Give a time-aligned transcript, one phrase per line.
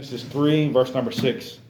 [0.00, 1.60] Genesis 3, verse number 6.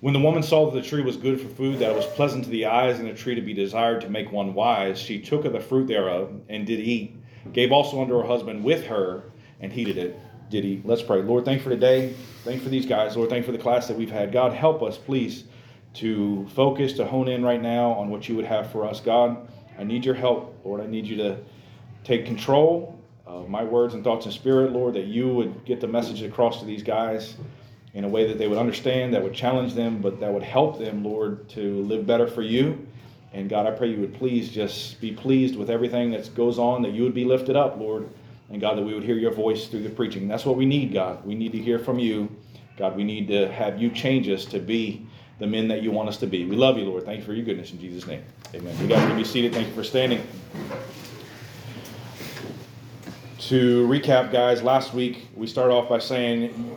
[0.00, 2.44] When the woman saw that the tree was good for food, that it was pleasant
[2.44, 5.46] to the eyes, and a tree to be desired to make one wise, she took
[5.46, 7.16] of the fruit thereof and did eat,
[7.54, 9.24] gave also unto her husband with her,
[9.58, 10.20] and he did it.
[10.50, 10.84] Did eat.
[10.84, 11.22] Let's pray.
[11.22, 12.12] Lord, thank for today.
[12.44, 13.16] Thank for these guys.
[13.16, 14.32] Lord, thank for the class that we've had.
[14.32, 15.44] God, help us, please,
[15.94, 19.00] to focus, to hone in right now on what you would have for us.
[19.00, 19.48] God,
[19.78, 20.60] I need your help.
[20.62, 21.38] Lord, I need you to
[22.04, 22.99] take control
[23.30, 26.58] uh, my words and thoughts and spirit, Lord, that you would get the message across
[26.60, 27.36] to these guys
[27.94, 30.78] in a way that they would understand, that would challenge them, but that would help
[30.78, 32.86] them, Lord, to live better for you.
[33.32, 36.82] And God, I pray you would please just be pleased with everything that goes on,
[36.82, 38.08] that you would be lifted up, Lord.
[38.50, 40.26] And God, that we would hear your voice through the preaching.
[40.26, 41.24] That's what we need, God.
[41.24, 42.28] We need to hear from you.
[42.76, 45.06] God, we need to have you change us to be
[45.38, 46.44] the men that you want us to be.
[46.44, 47.04] We love you, Lord.
[47.04, 48.24] Thank you for your goodness in Jesus' name.
[48.54, 48.76] Amen.
[48.80, 49.52] You guys can be seated.
[49.52, 50.20] Thank you for standing.
[53.48, 56.76] To recap, guys, last week we started off by saying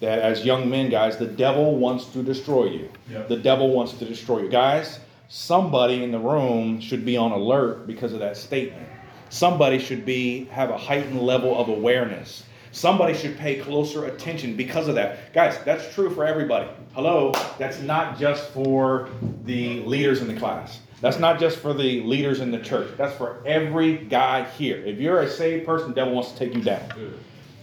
[0.00, 2.90] that as young men, guys, the devil wants to destroy you.
[3.10, 3.28] Yep.
[3.28, 4.50] The devil wants to destroy you.
[4.50, 8.86] Guys, somebody in the room should be on alert because of that statement.
[9.30, 12.44] Somebody should be have a heightened level of awareness.
[12.72, 15.32] Somebody should pay closer attention because of that.
[15.32, 16.68] Guys, that's true for everybody.
[16.94, 19.08] Hello, that's not just for
[19.44, 20.80] the leaders in the class.
[21.00, 22.90] That's not just for the leaders in the church.
[22.98, 24.76] That's for every guy here.
[24.84, 26.82] If you're a saved person, the devil wants to take you down.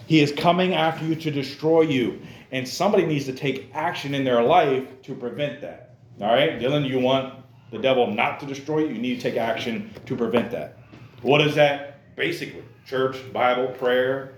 [0.07, 2.19] He is coming after you to destroy you.
[2.52, 5.91] And somebody needs to take action in their life to prevent that.
[6.19, 6.59] All right?
[6.59, 7.35] Dylan, you want
[7.72, 8.88] the devil not to destroy you?
[8.88, 10.80] You need to take action to prevent that.
[11.22, 12.16] What is that?
[12.16, 14.33] Basically, church, Bible, prayer,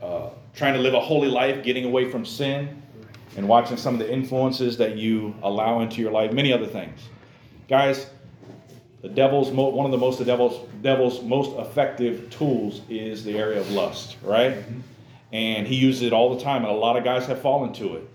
[0.00, 2.82] uh, trying to live a holy life, getting away from sin,
[3.36, 7.00] and watching some of the influences that you allow into your life, many other things.
[7.68, 8.06] Guys,
[9.02, 13.38] the devil's mo- one of the most the devil's devil's most effective tools is the
[13.38, 14.56] area of lust, right?
[14.56, 14.80] Mm-hmm.
[15.32, 17.96] And he uses it all the time, and a lot of guys have fallen to
[17.96, 18.10] it.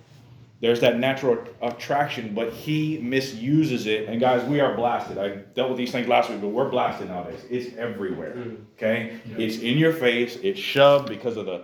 [0.59, 4.07] There's that natural attraction, but he misuses it.
[4.07, 5.17] And guys, we are blasted.
[5.17, 7.41] I dealt with these things last week, but we're blasted nowadays.
[7.49, 8.33] It's everywhere.
[8.35, 8.63] Mm-hmm.
[8.77, 9.35] Okay, yeah.
[9.37, 10.37] it's in your face.
[10.41, 11.63] It's shoved because of the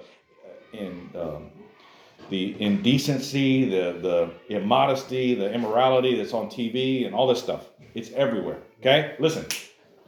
[0.74, 1.50] in um,
[2.30, 7.70] the indecency, the the immodesty, the immorality that's on TV, and all this stuff.
[7.94, 8.60] It's everywhere.
[8.80, 9.16] Okay?
[9.20, 9.46] Listen,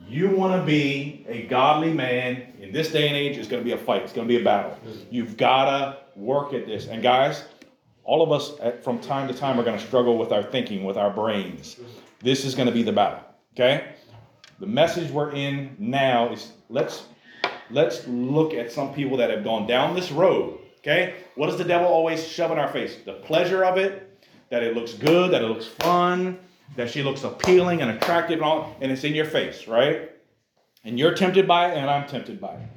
[0.07, 3.66] you want to be a godly man in this day and age, it's going to
[3.66, 4.78] be a fight, it's going to be a battle.
[5.09, 6.88] You've got to work at this.
[6.88, 7.46] And guys,
[8.03, 10.84] all of us at, from time to time are going to struggle with our thinking,
[10.84, 11.79] with our brains.
[12.22, 13.19] This is going to be the battle.
[13.53, 13.94] Okay?
[14.59, 17.06] The message we're in now is let's
[17.69, 20.59] let's look at some people that have gone down this road.
[20.84, 21.16] Okay?
[21.36, 22.98] What does the devil always shove in our face?
[23.06, 26.38] The pleasure of it, that it looks good, that it looks fun,
[26.76, 30.12] that she looks appealing and attractive and all, and it's in your face, right?
[30.84, 32.68] And you're tempted by it, and I'm tempted by it.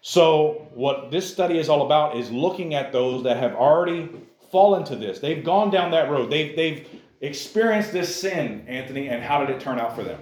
[0.00, 4.10] So, what this study is all about is looking at those that have already
[4.50, 5.20] fallen to this.
[5.20, 6.30] They've gone down that road.
[6.30, 6.88] They've, they've
[7.20, 10.20] experienced this sin, Anthony, and how did it turn out for them?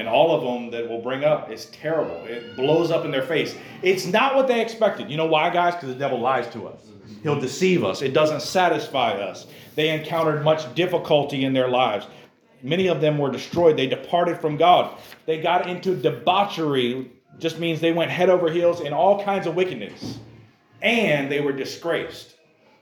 [0.00, 2.24] And all of them that will bring up is terrible.
[2.24, 3.54] It blows up in their face.
[3.82, 5.10] It's not what they expected.
[5.10, 5.74] You know why, guys?
[5.74, 6.80] Because the devil lies to us.
[7.22, 8.00] He'll deceive us.
[8.00, 9.46] It doesn't satisfy us.
[9.74, 12.06] They encountered much difficulty in their lives.
[12.62, 13.76] Many of them were destroyed.
[13.76, 14.98] They departed from God.
[15.26, 19.54] They got into debauchery, just means they went head over heels in all kinds of
[19.54, 20.18] wickedness.
[20.80, 22.36] And they were disgraced.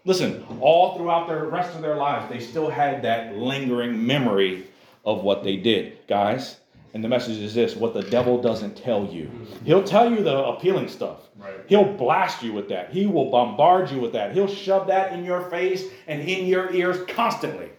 [0.04, 4.68] Listen, all throughout the rest of their lives, they still had that lingering memory
[5.04, 5.98] of what they did.
[6.06, 6.58] Guys,
[6.94, 9.30] and the message is this what the devil doesn't tell you.
[9.64, 11.28] He'll tell you the appealing stuff.
[11.36, 11.54] Right.
[11.66, 12.90] He'll blast you with that.
[12.90, 14.32] He will bombard you with that.
[14.32, 17.70] He'll shove that in your face and in your ears constantly.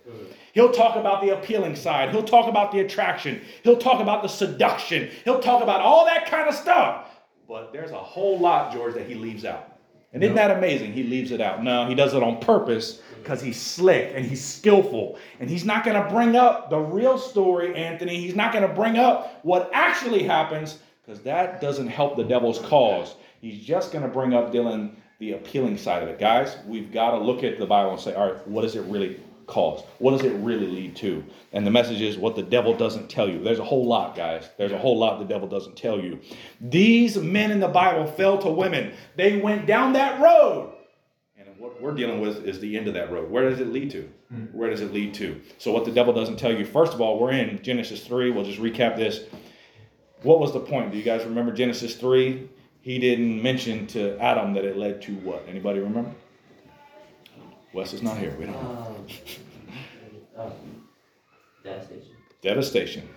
[0.54, 2.12] He'll talk about the appealing side.
[2.12, 3.42] He'll talk about the attraction.
[3.64, 5.10] He'll talk about the seduction.
[5.24, 7.08] He'll talk about all that kind of stuff.
[7.48, 9.69] But there's a whole lot, George, that he leaves out.
[10.12, 10.94] And isn't that amazing?
[10.94, 11.64] He leaves it out.
[11.64, 15.20] No, he does it on purpose because he's slick and he's skillful.
[15.40, 18.20] And he's not going to bring up the real story, Anthony.
[18.20, 22.60] He's not going to bring up what actually happens because that doesn't help the devil's
[22.60, 23.16] cause.
[23.40, 26.20] He's just going to bring up, Dylan, the appealing side of it.
[26.20, 28.82] Guys, we've got to look at the Bible and say, all right, what does it
[28.86, 29.20] really
[29.50, 29.84] cause?
[29.98, 31.24] What does it really lead to?
[31.52, 33.44] And the message is what the devil doesn't tell you.
[33.44, 34.50] There's a whole lot, guys.
[34.58, 36.20] There's a whole lot the devil doesn't tell you.
[36.62, 38.94] These men in the Bible fell to women.
[39.16, 40.74] They went down that road.
[41.38, 43.30] And what we're dealing with is the end of that road.
[43.30, 44.10] Where does it lead to?
[44.30, 44.46] Hmm.
[44.46, 45.42] Where does it lead to?
[45.58, 48.32] So, what the devil doesn't tell you, first of all, we're in Genesis 3.
[48.32, 49.22] We'll just recap this.
[50.22, 50.92] What was the point?
[50.92, 52.50] Do you guys remember Genesis 3?
[52.82, 55.46] He didn't mention to Adam that it led to what?
[55.48, 56.12] Anybody remember?
[57.74, 58.36] Wes is not here.
[58.40, 58.96] We don't know.
[60.38, 60.52] Um, um,
[61.64, 62.16] devastation.
[62.42, 63.10] Devastation.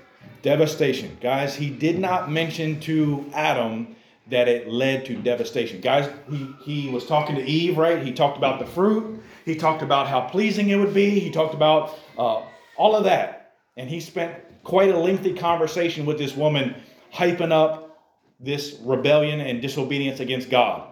[0.43, 1.16] Devastation.
[1.20, 3.96] Guys, he did not mention to Adam
[4.28, 5.81] that it led to devastation.
[5.81, 8.02] Guys, he, he was talking to Eve, right?
[8.02, 9.22] He talked about the fruit.
[9.44, 11.19] He talked about how pleasing it would be.
[11.19, 12.43] He talked about uh,
[12.76, 13.54] all of that.
[13.76, 14.34] And he spent
[14.64, 16.75] quite a lengthy conversation with this woman,
[17.12, 18.04] hyping up
[18.38, 20.88] this rebellion and disobedience against God.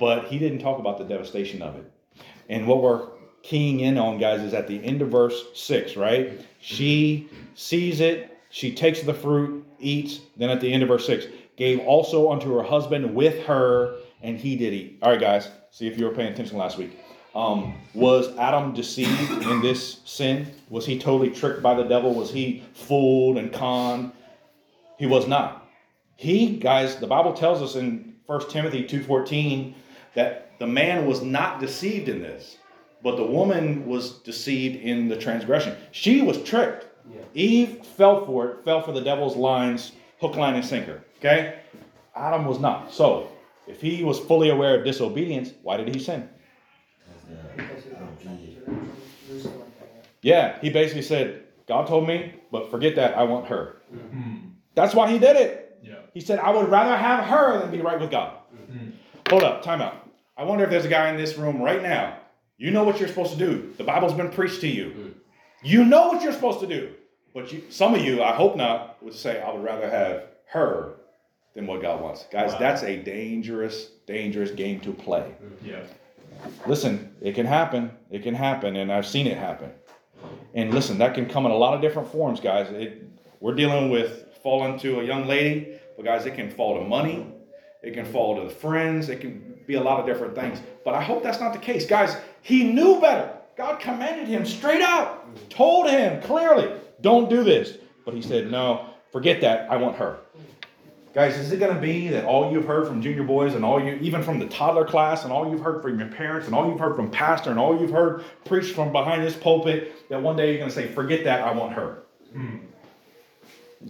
[0.00, 1.90] But he didn't talk about the devastation of it.
[2.48, 3.08] And what we're
[3.42, 6.40] keying in on, guys, is at the end of verse 6, right?
[6.60, 11.26] She sees it, she takes the fruit, eats, then at the end of verse 6,
[11.56, 14.98] gave also unto her husband with her, and he did eat.
[15.02, 16.98] All right, guys, see if you were paying attention last week.
[17.34, 20.52] Um, was Adam deceived in this sin?
[20.68, 22.14] Was he totally tricked by the devil?
[22.14, 24.12] Was he fooled and conned?
[24.98, 25.66] He was not.
[26.16, 29.74] He, guys, the Bible tells us in 1 Timothy 2.14
[30.14, 32.58] that the man was not deceived in this,
[33.02, 35.76] but the woman was deceived in the transgression.
[35.90, 36.86] She was tricked.
[37.12, 37.22] Yeah.
[37.34, 41.02] Eve fell for it, fell for the devil's lines, hook, line, and sinker.
[41.18, 41.58] Okay?
[42.14, 42.92] Adam was not.
[42.92, 43.26] So,
[43.66, 46.28] if he was fully aware of disobedience, why did he sin?
[50.20, 53.82] Yeah, he basically said, God told me, but forget that, I want her.
[53.92, 54.50] Mm-hmm.
[54.76, 55.76] That's why he did it.
[55.82, 55.96] Yeah.
[56.14, 58.36] He said, I would rather have her than be right with God.
[58.54, 58.90] Mm-hmm.
[59.28, 60.01] Hold up, time out.
[60.36, 62.18] I wonder if there's a guy in this room right now.
[62.56, 63.72] You know what you're supposed to do.
[63.76, 64.86] The Bible's been preached to you.
[64.86, 65.08] Mm-hmm.
[65.64, 66.94] You know what you're supposed to do.
[67.34, 70.94] But you, some of you, I hope not, would say, I would rather have her
[71.54, 72.26] than what God wants.
[72.30, 72.58] Guys, wow.
[72.58, 75.34] that's a dangerous, dangerous game to play.
[75.64, 75.82] Yeah.
[76.66, 77.90] Listen, it can happen.
[78.10, 79.70] It can happen, and I've seen it happen.
[80.54, 82.68] And listen, that can come in a lot of different forms, guys.
[82.70, 83.08] It,
[83.40, 87.26] we're dealing with falling to a young lady, but guys, it can fall to money.
[87.82, 89.08] It can fall to the friends.
[89.08, 90.60] It can be a lot of different things.
[90.84, 91.86] But I hope that's not the case.
[91.86, 93.32] Guys, he knew better.
[93.56, 97.78] God commanded him straight out, told him clearly, don't do this.
[98.04, 99.70] But he said, no, forget that.
[99.70, 100.18] I want her.
[101.14, 103.78] Guys, is it going to be that all you've heard from junior boys and all
[103.82, 106.70] you, even from the toddler class, and all you've heard from your parents, and all
[106.70, 110.36] you've heard from pastor, and all you've heard preached from behind this pulpit, that one
[110.36, 112.02] day you're going to say, forget that, I want her?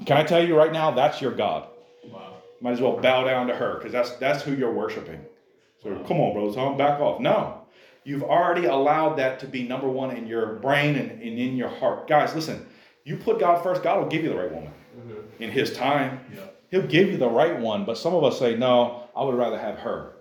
[0.05, 1.69] Can I tell you right now, that's your God.
[2.05, 2.39] Wow.
[2.61, 5.21] Might as well bow down to her because that's that's who you're worshiping.
[5.83, 7.21] So come on, bro, so back off.
[7.21, 7.63] No,
[8.05, 11.69] you've already allowed that to be number one in your brain and, and in your
[11.69, 12.09] heart.
[12.09, 12.67] Guys, listen,
[13.05, 15.43] you put God first, God will give you the right woman mm-hmm.
[15.43, 16.21] in His time.
[16.35, 16.45] Yeah.
[16.71, 19.59] He'll give you the right one, but some of us say, no, I would rather
[19.59, 20.15] have her.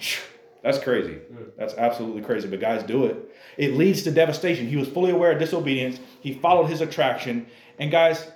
[0.62, 1.18] That's crazy.
[1.56, 2.48] That's absolutely crazy.
[2.48, 3.32] But guys, do it.
[3.56, 4.66] It leads to devastation.
[4.66, 6.00] He was fully aware of disobedience.
[6.20, 7.46] He followed his attraction.
[7.78, 8.28] And guys,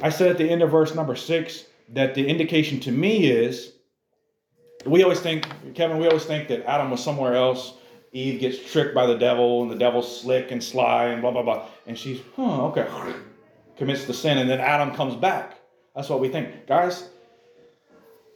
[0.00, 3.72] I said at the end of verse number six that the indication to me is
[4.86, 7.74] we always think, Kevin, we always think that Adam was somewhere else.
[8.12, 11.42] Eve gets tricked by the devil, and the devil's slick and sly, and blah, blah,
[11.42, 11.66] blah.
[11.86, 12.88] And she's, huh, okay,
[13.76, 15.58] commits the sin, and then Adam comes back.
[15.94, 16.66] That's what we think.
[16.66, 17.08] Guys,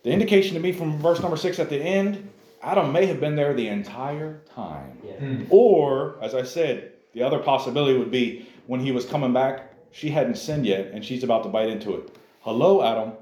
[0.02, 2.28] the indication to me from verse number six at the end,
[2.62, 4.98] Adam may have been there the entire time.
[5.04, 5.14] Yeah.
[5.14, 5.46] Mm.
[5.50, 10.10] Or, as I said, the other possibility would be when he was coming back, she
[10.10, 12.16] hadn't sinned yet and she's about to bite into it.
[12.40, 13.12] Hello, Adam.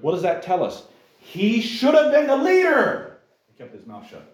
[0.00, 0.84] What does that tell us?
[1.26, 3.18] He should have been the leader.
[3.48, 4.32] He kept his mouth shut.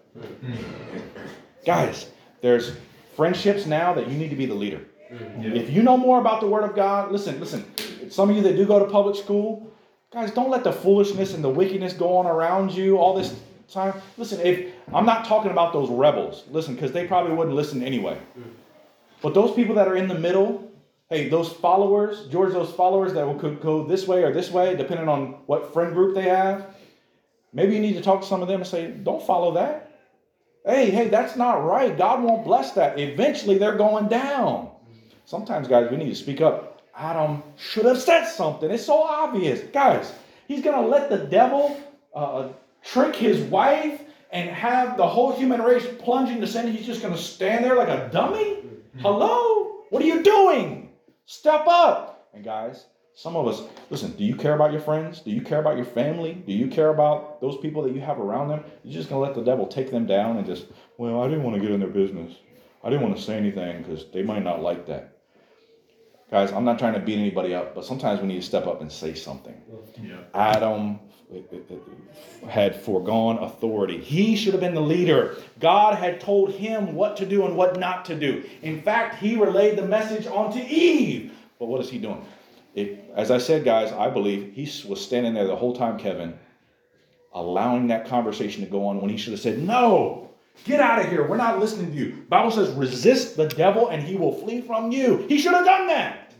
[1.65, 2.11] Guys,
[2.41, 2.75] there's
[3.15, 4.81] friendships now that you need to be the leader.
[5.39, 7.65] If you know more about the Word of God, listen, listen
[8.09, 9.71] some of you that do go to public school,
[10.11, 13.39] guys, don't let the foolishness and the wickedness go on around you all this
[13.71, 13.93] time.
[14.17, 18.19] Listen, if I'm not talking about those rebels, listen, because they probably wouldn't listen anyway.
[19.21, 20.71] But those people that are in the middle,
[21.09, 25.09] hey, those followers, George, those followers that could go this way or this way, depending
[25.09, 26.75] on what friend group they have,
[27.53, 29.91] maybe you need to talk to some of them and say, don't follow that.
[30.65, 31.97] Hey, hey, that's not right.
[31.97, 32.97] God won't bless that.
[32.99, 34.69] Eventually, they're going down.
[35.25, 36.81] Sometimes, guys, we need to speak up.
[36.95, 38.69] Adam should have said something.
[38.71, 39.61] It's so obvious.
[39.73, 40.13] Guys,
[40.47, 41.81] he's going to let the devil
[42.13, 42.49] uh,
[42.83, 46.71] trick his wife and have the whole human race plunge into sin.
[46.71, 48.57] He's just going to stand there like a dummy?
[48.99, 49.83] Hello?
[49.89, 50.89] What are you doing?
[51.25, 52.29] Step up.
[52.33, 55.19] And guys, some of us, listen, do you care about your friends?
[55.19, 56.33] Do you care about your family?
[56.33, 58.63] Do you care about those people that you have around them?
[58.83, 60.65] You're just going to let the devil take them down and just,
[60.97, 62.33] well, I didn't want to get in their business.
[62.83, 65.17] I didn't want to say anything because they might not like that.
[66.31, 68.81] Guys, I'm not trying to beat anybody up, but sometimes we need to step up
[68.81, 69.55] and say something.
[70.01, 70.21] Yeah.
[70.33, 70.99] Adam
[71.31, 73.99] uh, uh, uh, had foregone authority.
[73.99, 75.37] He should have been the leader.
[75.59, 78.43] God had told him what to do and what not to do.
[78.63, 81.31] In fact, he relayed the message onto Eve.
[81.59, 82.25] But what is he doing?
[82.73, 86.37] It, as I said, guys, I believe he was standing there the whole time, Kevin,
[87.33, 90.23] allowing that conversation to go on when he should have said, No,
[90.65, 91.27] Get out of here.
[91.27, 92.25] We're not listening to you.
[92.29, 95.25] Bible says resist the devil and he will flee from you.
[95.27, 96.31] He should have done that.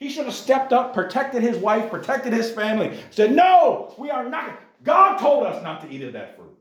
[0.00, 2.98] He should have stepped up, protected his wife, protected his family.
[3.10, 4.60] Said, "No, we are not.
[4.84, 6.56] God told us not to eat of that fruit.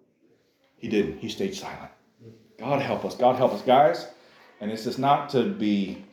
[0.75, 1.19] He didn't.
[1.19, 1.91] He stayed silent.
[2.57, 3.15] God help us.
[3.15, 4.07] God help us, guys.
[4.59, 6.03] And this is not to be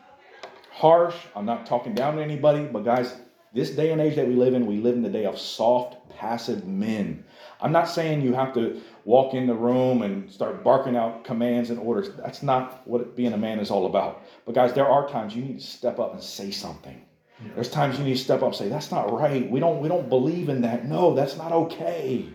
[0.74, 1.14] harsh.
[1.36, 3.14] I'm not talking down to anybody, but guys,
[3.54, 5.96] this day and age that we live in, we live in the day of soft,
[6.10, 7.24] passive men.
[7.60, 11.70] I'm not saying you have to walk in the room and start barking out commands
[11.70, 12.10] and orders.
[12.16, 14.24] That's not what being a man is all about.
[14.44, 17.00] But guys, there are times you need to step up and say something.
[17.54, 19.48] There's times you need to step up and say, that's not right.
[19.48, 20.86] We don't we don't believe in that.
[20.86, 22.28] No, that's not okay.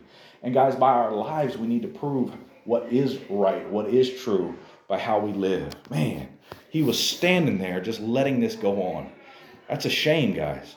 [0.44, 2.32] And guys, by our lives, we need to prove
[2.64, 4.56] what is right, what is true
[4.88, 5.74] by how we live.
[5.90, 6.29] Man,
[6.70, 9.12] he was standing there just letting this go on.
[9.68, 10.76] That's a shame, guys.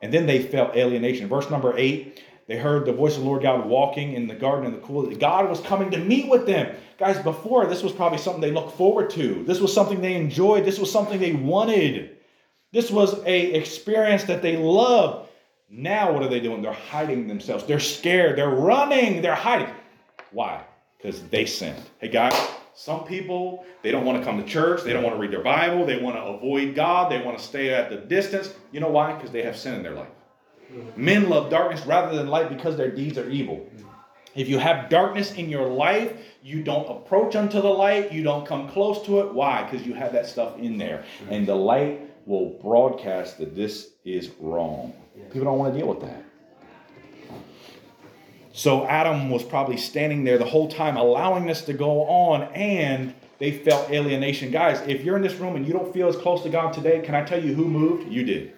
[0.00, 1.28] And then they felt alienation.
[1.28, 4.66] Verse number eight they heard the voice of the Lord God walking in the garden
[4.66, 5.06] in the cool.
[5.14, 6.74] God was coming to meet with them.
[6.98, 9.44] Guys, before this was probably something they looked forward to.
[9.44, 10.64] This was something they enjoyed.
[10.64, 12.16] This was something they wanted.
[12.72, 15.28] This was a experience that they loved.
[15.70, 16.62] Now what are they doing?
[16.62, 17.64] They're hiding themselves.
[17.64, 18.36] They're scared.
[18.36, 19.22] They're running.
[19.22, 19.72] They're hiding.
[20.32, 20.64] Why?
[20.98, 21.82] Because they sinned.
[22.00, 22.34] Hey guys,
[22.74, 24.82] some people they don't want to come to church.
[24.82, 25.84] They don't want to read their Bible.
[25.84, 27.10] They want to avoid God.
[27.10, 28.54] They want to stay at the distance.
[28.70, 29.14] You know why?
[29.14, 30.08] Because they have sin in their life.
[30.96, 33.68] Men love darkness rather than light because their deeds are evil.
[34.34, 38.46] If you have darkness in your life, you don't approach unto the light, you don't
[38.46, 39.34] come close to it.
[39.34, 39.62] Why?
[39.64, 41.04] Because you have that stuff in there.
[41.28, 44.94] And the light will broadcast that this is wrong.
[45.30, 46.24] People don't want to deal with that.
[48.52, 53.14] So Adam was probably standing there the whole time, allowing this to go on, and
[53.38, 54.50] they felt alienation.
[54.50, 57.00] Guys, if you're in this room and you don't feel as close to God today,
[57.00, 58.12] can I tell you who moved?
[58.12, 58.52] You did.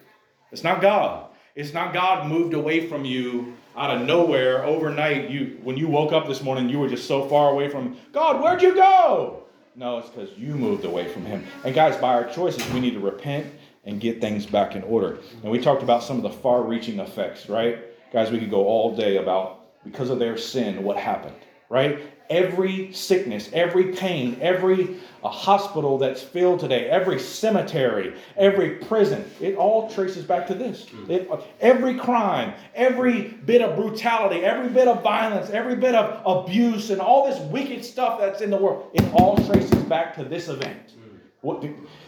[0.50, 1.28] It's not God.
[1.54, 5.30] It's not God moved away from you out of nowhere overnight.
[5.30, 8.42] You when you woke up this morning, you were just so far away from God.
[8.42, 9.44] Where'd you go?
[9.76, 11.44] No, it's because you moved away from Him.
[11.64, 13.46] And guys, by our choices, we need to repent
[13.84, 15.18] and get things back in order.
[15.42, 17.78] And we talked about some of the far-reaching effects, right?
[18.12, 21.36] Guys, we could go all day about because of their sin, what happened,
[21.68, 22.00] right?
[22.30, 29.56] every sickness, every pain, every uh, hospital that's filled today, every cemetery, every prison, it
[29.56, 30.88] all traces back to this.
[30.88, 31.10] Hmm.
[31.10, 36.22] It, uh, every crime, every bit of brutality, every bit of violence, every bit of
[36.44, 40.24] abuse, and all this wicked stuff that's in the world, it all traces back to
[40.24, 40.92] this event.
[40.92, 41.16] Hmm.
[41.42, 41.64] What,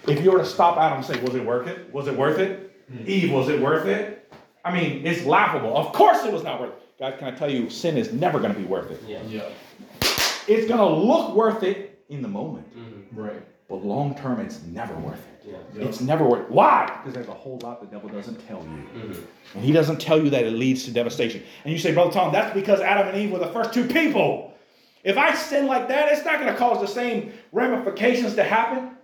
[0.06, 1.92] if you were to stop Adam and say, was it worth it?
[1.92, 2.62] Was it worth it?
[2.90, 3.06] Mm.
[3.06, 4.32] Eve, was it worth it?
[4.64, 5.76] I mean, it's laughable.
[5.76, 6.85] Of course it was not worth it.
[6.98, 9.02] Guys, can I tell you, sin is never going to be worth it.
[9.06, 9.22] Yeah.
[9.28, 9.48] yeah
[10.48, 12.66] it's going to look worth it in the moment.
[12.76, 13.20] Mm-hmm.
[13.20, 13.42] Right.
[13.68, 15.50] But long term, it's never worth it.
[15.50, 15.56] Yeah.
[15.74, 15.88] Yep.
[15.88, 16.50] It's never worth it.
[16.50, 16.86] Why?
[16.86, 19.00] Because there's a whole lot the devil doesn't tell you.
[19.00, 19.22] Mm-hmm.
[19.54, 21.42] And he doesn't tell you that it leads to devastation.
[21.64, 24.54] And you say, Brother Tom, that's because Adam and Eve were the first two people.
[25.02, 28.96] If I sin like that, it's not going to cause the same ramifications to happen.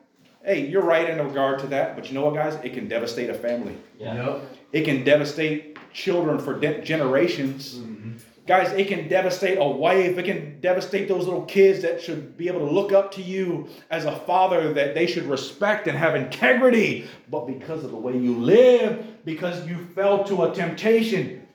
[0.44, 1.94] Hey, you're right in regard to that.
[1.94, 2.54] But you know what, guys?
[2.64, 3.76] It can devastate a family.
[3.99, 4.14] Yeah.
[4.14, 4.56] Yep.
[4.72, 7.76] It can devastate children for de- generations.
[7.76, 8.12] Mm-hmm.
[8.46, 10.18] Guys, it can devastate a wife.
[10.18, 13.68] It can devastate those little kids that should be able to look up to you
[13.90, 17.06] as a father that they should respect and have integrity.
[17.30, 21.46] But because of the way you live, because you fell to a temptation,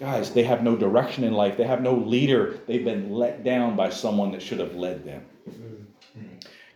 [0.00, 1.58] guys, they have no direction in life.
[1.58, 2.60] They have no leader.
[2.66, 5.26] They've been let down by someone that should have led them.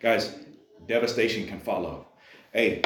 [0.01, 0.37] Guys,
[0.87, 2.07] devastation can follow.
[2.53, 2.83] Hey,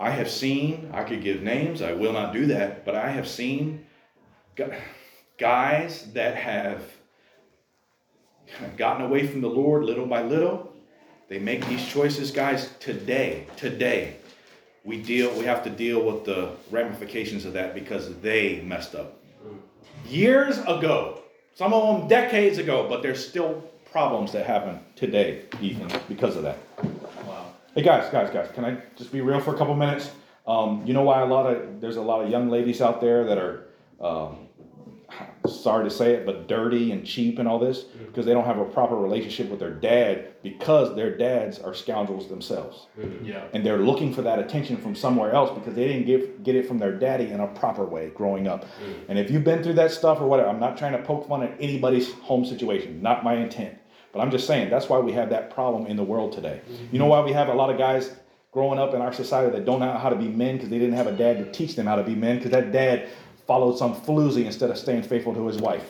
[0.00, 3.28] I have seen, I could give names, I will not do that, but I have
[3.28, 3.84] seen.
[5.38, 6.82] Guys that have
[8.78, 10.72] gotten away from the Lord little by little.
[11.28, 14.16] They make these choices, guys, today, today.
[14.84, 19.18] We deal we have to deal with the ramifications of that because they messed up.
[20.08, 21.20] Years ago,
[21.54, 26.42] some of them decades ago, but there's still problems that happen today, even because of
[26.42, 26.58] that.
[27.72, 30.10] Hey guys, guys, guys, can I just be real for a couple minutes?
[30.44, 33.24] Um, you know why a lot of there's a lot of young ladies out there
[33.24, 33.68] that are
[34.00, 34.48] um,
[35.46, 38.06] sorry to say it, but dirty and cheap and all this mm-hmm.
[38.06, 42.28] because they don't have a proper relationship with their dad because their dads are scoundrels
[42.28, 42.88] themselves.
[42.98, 43.24] Mm-hmm.
[43.24, 43.44] Yeah.
[43.52, 46.66] And they're looking for that attention from somewhere else because they didn't get, get it
[46.66, 48.64] from their daddy in a proper way growing up.
[48.64, 49.10] Mm-hmm.
[49.10, 51.44] And if you've been through that stuff or whatever, I'm not trying to poke fun
[51.44, 53.78] at anybody's home situation, not my intent.
[54.12, 56.60] But I'm just saying that's why we have that problem in the world today.
[56.90, 58.16] You know why we have a lot of guys
[58.52, 60.96] growing up in our society that don't know how to be men because they didn't
[60.96, 63.08] have a dad to teach them how to be men because that dad
[63.46, 65.84] followed some floozy instead of staying faithful to his wife.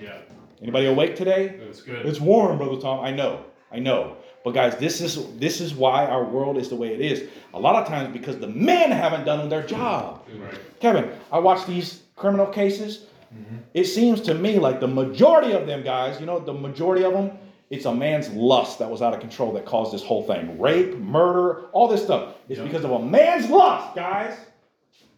[0.00, 0.18] Yeah.
[0.62, 1.58] Anybody awake today?
[1.60, 2.06] That's good.
[2.06, 3.00] It's warm, brother Tom.
[3.04, 3.44] I know.
[3.70, 4.16] I know.
[4.44, 7.28] But guys, this is this is why our world is the way it is.
[7.54, 10.26] A lot of times because the men haven't done their job.
[10.38, 10.58] Right.
[10.80, 13.06] Kevin, I watch these criminal cases.
[13.34, 13.56] Mm-hmm.
[13.74, 17.12] It seems to me like the majority of them guys, you know, the majority of
[17.12, 17.32] them,
[17.70, 20.58] it's a man's lust that was out of control that caused this whole thing.
[20.58, 22.34] Rape, murder, all this stuff.
[22.48, 24.38] It's because of a man's lust, guys.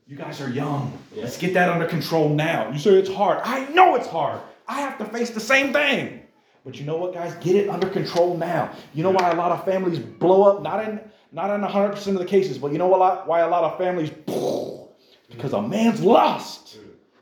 [0.06, 0.98] You guys are young.
[1.14, 1.22] Yeah.
[1.22, 2.70] Let's get that under control now.
[2.72, 3.38] You say it's hard.
[3.44, 4.40] I know it's hard.
[4.66, 6.22] I have to face the same thing.
[6.64, 7.34] But you know what, guys?
[7.36, 8.72] Get it under control now.
[8.92, 10.62] You know why a lot of families blow up?
[10.62, 11.00] Not in
[11.32, 14.10] not in 100% of the cases, but you know what, why a lot of families?
[15.30, 16.76] Because a man's lust.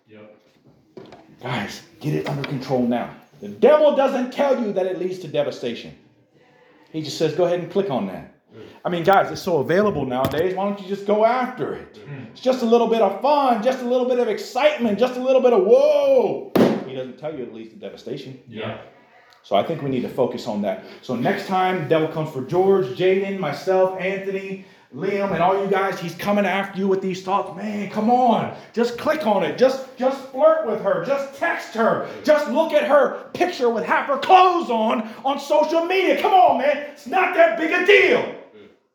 [0.09, 0.35] Yep.
[1.43, 3.15] Guys, get it under control now.
[3.41, 5.97] The devil doesn't tell you that it leads to devastation.
[6.91, 8.35] He just says, go ahead and click on that.
[8.85, 10.55] I mean, guys, it's so available nowadays.
[10.55, 11.99] Why don't you just go after it?
[12.33, 15.23] It's just a little bit of fun, just a little bit of excitement, just a
[15.23, 16.53] little bit of whoa.
[16.87, 18.41] He doesn't tell you it leads to devastation.
[18.49, 18.79] Yeah.
[19.43, 20.85] So I think we need to focus on that.
[21.03, 24.65] So next time, devil comes for George, Jaden, myself, Anthony,
[24.95, 27.55] Liam, and all you guys, he's coming after you with these thoughts.
[27.55, 28.57] Man, come on.
[28.73, 29.59] Just click on it.
[29.59, 31.05] Just just flirt with her.
[31.05, 32.09] Just text her.
[32.25, 36.19] Just look at her picture with half her clothes on on social media.
[36.23, 36.79] Come on, man.
[36.91, 38.35] It's not that big a deal.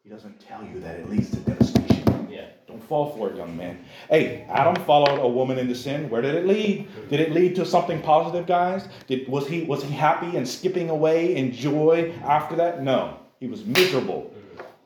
[0.04, 2.28] He doesn't tell you that it leads to devastation.
[2.28, 2.48] Yeah.
[2.68, 3.86] Don't fall for it, young man.
[4.10, 6.10] Hey, Adam followed a woman into sin.
[6.10, 6.88] Where did it lead?
[7.10, 8.88] Did it lead to something positive, guys?
[9.06, 12.82] Did was he was he happy and skipping away in joy after that?
[12.82, 13.20] No.
[13.40, 14.33] He was miserable.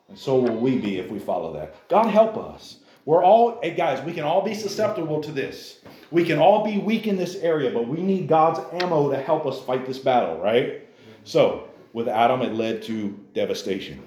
[0.09, 1.87] And so will we be if we follow that.
[1.89, 2.77] God help us.
[3.05, 5.79] We're all, hey guys, we can all be susceptible to this.
[6.11, 9.45] We can all be weak in this area, but we need God's ammo to help
[9.45, 10.87] us fight this battle, right?
[11.23, 14.01] So, with Adam, it led to devastation.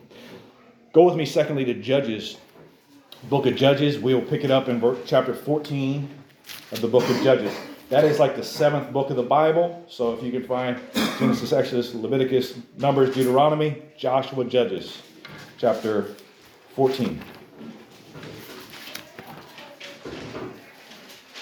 [0.93, 2.37] Go with me, secondly, to Judges,
[3.31, 3.99] book of Judges.
[3.99, 6.09] We'll pick it up in chapter 14
[6.73, 7.55] of the book of Judges.
[7.91, 9.85] That is like the seventh book of the Bible.
[9.89, 10.79] So if you can find
[11.19, 15.03] Genesis, Exodus, Leviticus, Numbers, Deuteronomy, Joshua, Judges
[15.59, 16.15] chapter
[16.75, 17.21] 14.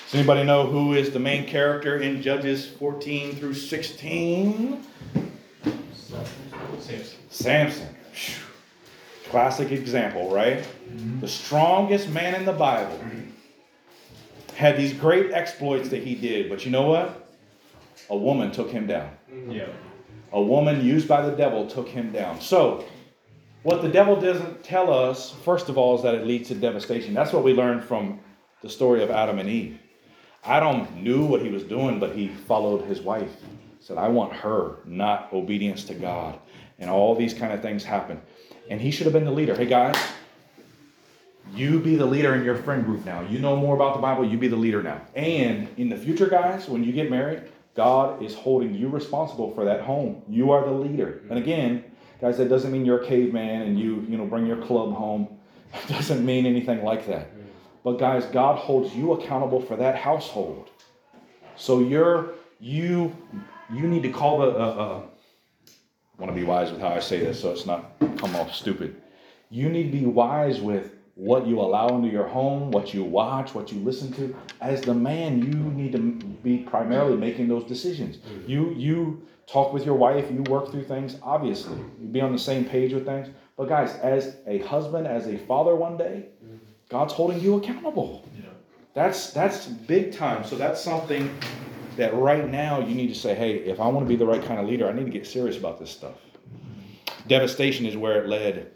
[0.09, 4.83] Does anybody know who is the main character in Judges 14 through 16?
[6.81, 7.19] Samson.
[7.29, 7.89] Samson.
[9.29, 10.61] Classic example, right?
[10.61, 11.21] Mm-hmm.
[11.21, 12.99] The strongest man in the Bible
[14.55, 17.29] had these great exploits that he did, but you know what?
[18.11, 19.11] A woman took him down.
[19.49, 19.69] Yeah.
[20.33, 22.41] A woman used by the devil took him down.
[22.41, 22.85] So,
[23.63, 27.15] what the devil doesn't tell us, first of all, is that it leads to devastation.
[27.15, 28.21] That's what we learned from
[28.63, 29.79] the story of Adam and Eve.
[30.45, 33.37] Adam knew what he was doing, but he followed his wife.
[33.81, 36.39] Said, I want her, not obedience to God.
[36.79, 38.21] And all these kind of things happen.
[38.71, 39.55] And he should have been the leader.
[39.55, 39.97] Hey, guys,
[41.55, 43.23] you be the leader in your friend group now.
[43.23, 45.01] You know more about the Bible, you be the leader now.
[45.15, 47.43] And in the future, guys, when you get married,
[47.75, 50.23] God is holding you responsible for that home.
[50.29, 51.23] You are the leader.
[51.31, 51.85] And again,
[52.21, 55.29] Guys, that doesn't mean you're a caveman and you, you know, bring your club home.
[55.75, 57.31] It doesn't mean anything like that.
[57.85, 60.71] But guys, God holds you accountable for that household.
[61.57, 63.15] So you're you
[63.73, 64.47] you need to call the.
[64.47, 67.93] Uh, uh, I want to be wise with how I say this, so it's not
[68.17, 69.01] come off stupid.
[69.51, 73.55] You need to be wise with what you allow into your home, what you watch,
[73.55, 74.35] what you listen to.
[74.61, 78.19] As the man, you need to be primarily making those decisions.
[78.47, 81.79] You you talk with your wife, you work through things, obviously.
[82.01, 83.29] You be on the same page with things.
[83.57, 86.27] But guys, as a husband, as a father one day,
[86.89, 88.29] God's holding you accountable.
[88.37, 88.51] Yeah.
[88.95, 90.45] That's that's big time.
[90.45, 91.37] So that's something
[91.97, 94.43] that right now you need to say, hey, if I want to be the right
[94.43, 96.15] kind of leader, I need to get serious about this stuff.
[97.27, 98.71] Devastation is where it led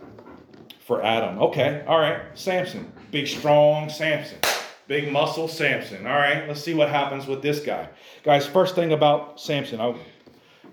[0.80, 1.38] for Adam.
[1.38, 4.38] Okay, all right, Samson, big strong Samson.
[4.88, 6.06] Big muscle Samson.
[6.06, 7.88] All right, let's see what happens with this guy.
[8.24, 9.96] Guys, first thing about Samson, I'll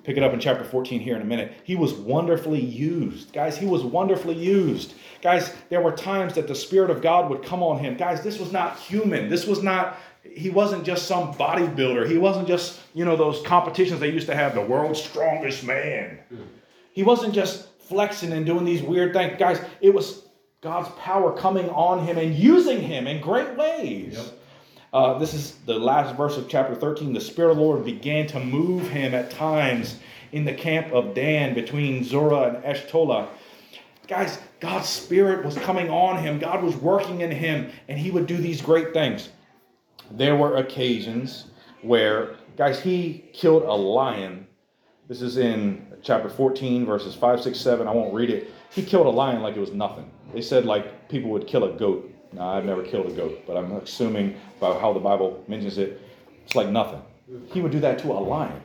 [0.04, 1.54] pick it up in chapter 14 here in a minute.
[1.64, 3.34] He was wonderfully used.
[3.34, 4.94] Guys, he was wonderfully used.
[5.22, 7.98] Guys, there were times that the Spirit of God would come on him.
[7.98, 9.30] Guys, this was not human.
[9.30, 12.10] This was not, he wasn't just some bodybuilder.
[12.10, 16.20] He wasn't just, you know, those competitions they used to have, the world's strongest man.
[16.94, 19.38] He wasn't just flexing and doing these weird things.
[19.38, 20.24] Guys, it was
[20.62, 24.16] God's power coming on him and using him in great ways.
[24.16, 24.39] Yep.
[24.92, 27.14] Uh, this is the last verse of chapter 13.
[27.14, 30.00] The Spirit of the Lord began to move him at times
[30.32, 33.28] in the camp of Dan between Zorah and Eshtaol.
[34.08, 38.26] Guys, God's Spirit was coming on him, God was working in him, and he would
[38.26, 39.30] do these great things.
[40.12, 41.46] There were occasions
[41.84, 44.48] where, guys, he killed a lion.
[45.08, 47.88] This is in chapter 14, verses 5, 6, 7.
[47.88, 48.52] I won't read it.
[48.72, 50.10] He killed a lion like it was nothing.
[50.34, 52.09] They said, like, people would kill a goat.
[52.32, 56.02] Now, I've never killed a goat, but I'm assuming by how the Bible mentions it,
[56.46, 57.02] it's like nothing.
[57.52, 58.62] He would do that to a lion.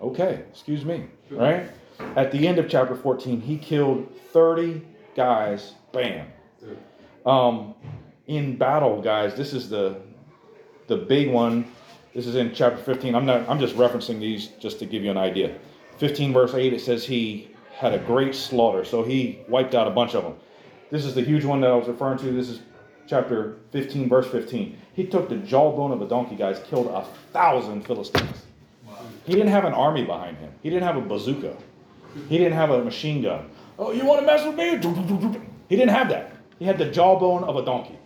[0.00, 1.70] Okay, excuse me, right?
[2.16, 4.82] At the end of chapter 14, he killed 30
[5.14, 6.26] guys, bam.
[7.24, 7.74] Um,
[8.26, 10.00] in battle, guys, this is the
[10.88, 11.66] the big one.
[12.14, 13.14] This is in chapter 15.
[13.14, 15.54] I'm not I'm just referencing these just to give you an idea.
[15.98, 18.84] 15 verse 8 it says he had a great slaughter.
[18.84, 20.34] So he wiped out a bunch of them.
[20.92, 22.30] This is the huge one that I was referring to.
[22.32, 22.60] This is
[23.06, 24.76] chapter 15, verse 15.
[24.92, 28.42] He took the jawbone of a donkey, guys, killed a thousand Philistines.
[29.24, 30.52] He didn't have an army behind him.
[30.62, 31.56] He didn't have a bazooka.
[32.28, 33.48] He didn't have a machine gun.
[33.78, 34.72] Oh, you want to mess with me?
[35.70, 36.34] He didn't have that.
[36.58, 37.98] He had the jawbone of a donkey.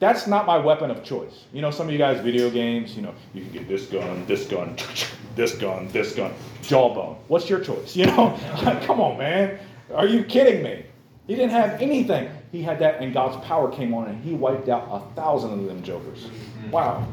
[0.00, 1.44] That's not my weapon of choice.
[1.52, 4.26] You know, some of you guys, video games, you know, you can get this gun,
[4.26, 4.76] this gun,
[5.36, 7.16] this gun, this gun, jawbone.
[7.28, 7.94] What's your choice?
[7.94, 8.36] You know,
[8.86, 9.60] come on, man.
[9.94, 10.84] Are you kidding me?
[11.26, 12.30] He didn't have anything.
[12.52, 15.64] He had that, and God's power came on, and he wiped out a thousand of
[15.64, 16.28] them jokers.
[16.70, 17.06] Wow.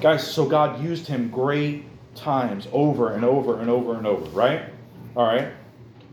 [0.00, 4.62] Guys, so God used him great times over and over and over and over, right?
[5.16, 5.52] All right.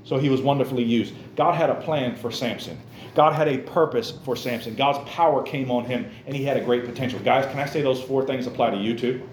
[0.03, 1.15] So he was wonderfully used.
[1.35, 2.79] God had a plan for Samson.
[3.15, 4.75] God had a purpose for Samson.
[4.75, 7.19] God's power came on him and he had a great potential.
[7.23, 9.27] Guys, can I say those four things apply to you too?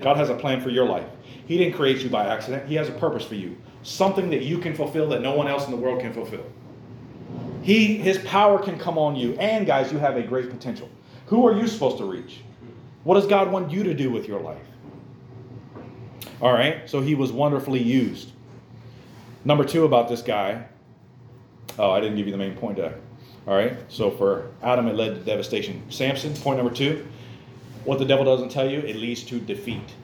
[0.00, 1.06] God has a plan for your life.
[1.46, 3.56] He didn't create you by accident, He has a purpose for you.
[3.86, 6.44] Something that you can fulfill that no one else in the world can fulfill.
[7.62, 9.34] He, his power can come on you.
[9.34, 10.90] And guys, you have a great potential.
[11.26, 12.40] Who are you supposed to reach?
[13.04, 14.66] What does God want you to do with your life?
[16.40, 18.32] All right, so he was wonderfully used.
[19.44, 20.66] Number two about this guy.
[21.78, 22.98] Oh, I didn't give you the main point there.
[23.46, 25.80] All right, so for Adam, it led to devastation.
[25.92, 27.06] Samson, point number two.
[27.84, 29.94] What the devil doesn't tell you, it leads to defeat.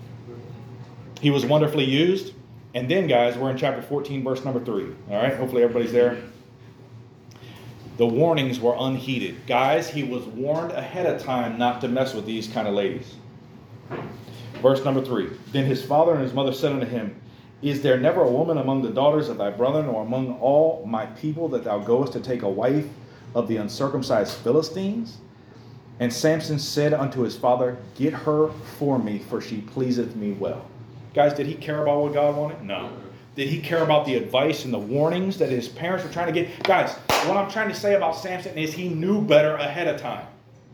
[1.20, 2.34] He was wonderfully used.
[2.74, 4.86] And then, guys, we're in chapter 14, verse number 3.
[5.10, 6.22] All right, hopefully everybody's there.
[7.98, 9.46] The warnings were unheeded.
[9.46, 13.14] Guys, he was warned ahead of time not to mess with these kind of ladies.
[14.62, 17.20] Verse number 3 Then his father and his mother said unto him,
[17.60, 21.06] Is there never a woman among the daughters of thy brethren or among all my
[21.06, 22.86] people that thou goest to take a wife
[23.34, 25.18] of the uncircumcised Philistines?
[26.00, 30.64] And Samson said unto his father, Get her for me, for she pleaseth me well.
[31.14, 32.62] Guys, did he care about what God wanted?
[32.62, 32.90] No.
[33.34, 36.32] Did he care about the advice and the warnings that his parents were trying to
[36.32, 36.62] get?
[36.64, 36.94] Guys,
[37.26, 40.26] what I'm trying to say about Samson is he knew better ahead of time.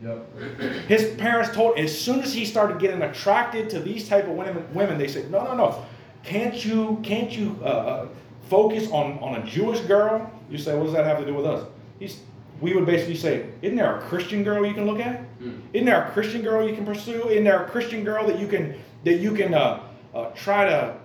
[0.03, 0.87] Yep.
[0.87, 4.65] His parents told as soon as he started getting attracted to these type of women,
[4.73, 5.85] women they said, no, no, no.
[6.23, 8.07] Can't you can't you uh, uh,
[8.49, 10.31] focus on, on a Jewish girl?
[10.49, 11.67] You say, what does that have to do with us?
[11.99, 12.21] He's,
[12.61, 15.21] we would basically say, isn't there a Christian girl you can look at?
[15.39, 15.61] Mm.
[15.73, 17.29] Isn't there a Christian girl you can pursue?
[17.29, 19.81] Isn't there a Christian girl that you can that you can uh,
[20.13, 20.95] uh, try to,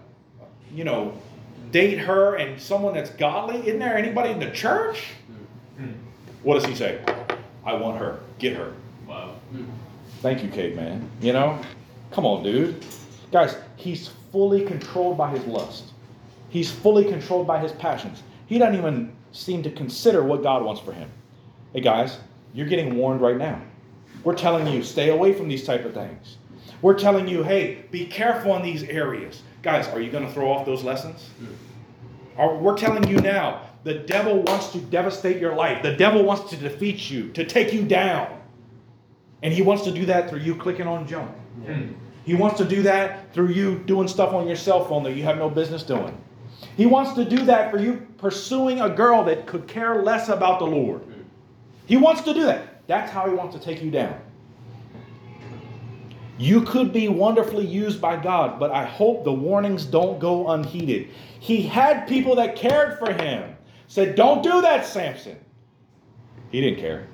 [0.72, 1.16] you know,
[1.70, 3.66] date her and someone that's godly?
[3.66, 5.08] Isn't there anybody in the church?
[5.80, 5.94] Mm.
[6.42, 7.00] What does he say?
[7.64, 8.20] I want her.
[8.38, 8.74] Get her.
[9.06, 9.34] Wow.
[10.20, 11.08] Thank you, Kate, man.
[11.20, 11.58] You know,
[12.10, 12.84] come on, dude.
[13.32, 15.92] Guys, he's fully controlled by his lust.
[16.48, 18.22] He's fully controlled by his passions.
[18.46, 21.10] He doesn't even seem to consider what God wants for him.
[21.72, 22.18] Hey guys,
[22.52, 23.60] you're getting warned right now.
[24.22, 26.36] We're telling you, stay away from these type of things.
[26.82, 29.42] We're telling you, hey, be careful in these areas.
[29.62, 31.30] Guys, are you going to throw off those lessons?
[32.36, 35.82] We're telling you now, the devil wants to devastate your life.
[35.82, 38.40] The devil wants to defeat you, to take you down.
[39.42, 41.30] And he wants to do that through you clicking on junk.
[41.64, 41.92] Hmm.
[42.24, 45.22] He wants to do that through you doing stuff on your cell phone that you
[45.24, 46.16] have no business doing.
[46.76, 50.58] He wants to do that for you pursuing a girl that could care less about
[50.58, 51.02] the Lord.
[51.02, 51.22] Hmm.
[51.86, 52.86] He wants to do that.
[52.86, 54.18] That's how he wants to take you down.
[56.36, 61.08] You could be wonderfully used by God, but I hope the warnings don't go unheeded.
[61.38, 65.38] He had people that cared for him, said, Don't do that, Samson.
[66.50, 67.06] He didn't care.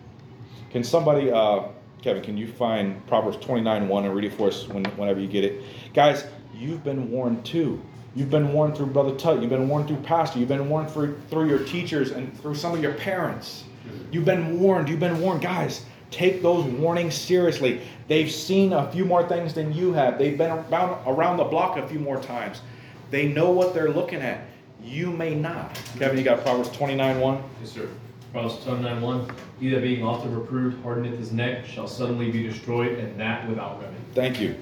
[0.70, 1.64] Can somebody, uh,
[2.00, 5.28] Kevin, can you find Proverbs 29 1 and read it for us when, whenever you
[5.28, 5.62] get it?
[5.92, 7.82] Guys, you've been warned too.
[8.14, 9.40] You've been warned through Brother Tut.
[9.40, 10.38] You've been warned through Pastor.
[10.38, 13.64] You've been warned through, through your teachers and through some of your parents.
[14.10, 14.88] You've been warned.
[14.88, 15.42] You've been warned.
[15.42, 17.80] Guys, Take those warnings seriously.
[18.08, 20.18] They've seen a few more things than you have.
[20.18, 22.62] They've been around, around the block a few more times.
[23.10, 24.44] They know what they're looking at.
[24.82, 25.80] You may not.
[25.98, 27.42] Kevin, you got Proverbs 29 1?
[27.60, 27.88] Yes, sir.
[28.32, 29.30] Proverbs 29 1.
[29.60, 33.80] He that being often reproved hardeneth his neck shall suddenly be destroyed, and that without
[33.80, 34.02] remedy.
[34.14, 34.56] Thank you.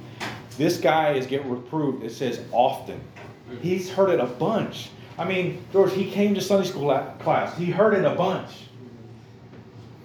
[0.56, 2.02] This guy is getting reproved.
[2.02, 3.00] It says often.
[3.62, 4.90] He's heard it a bunch.
[5.16, 6.88] I mean, George, he came to Sunday school
[7.20, 7.56] class.
[7.56, 8.67] He heard it a bunch.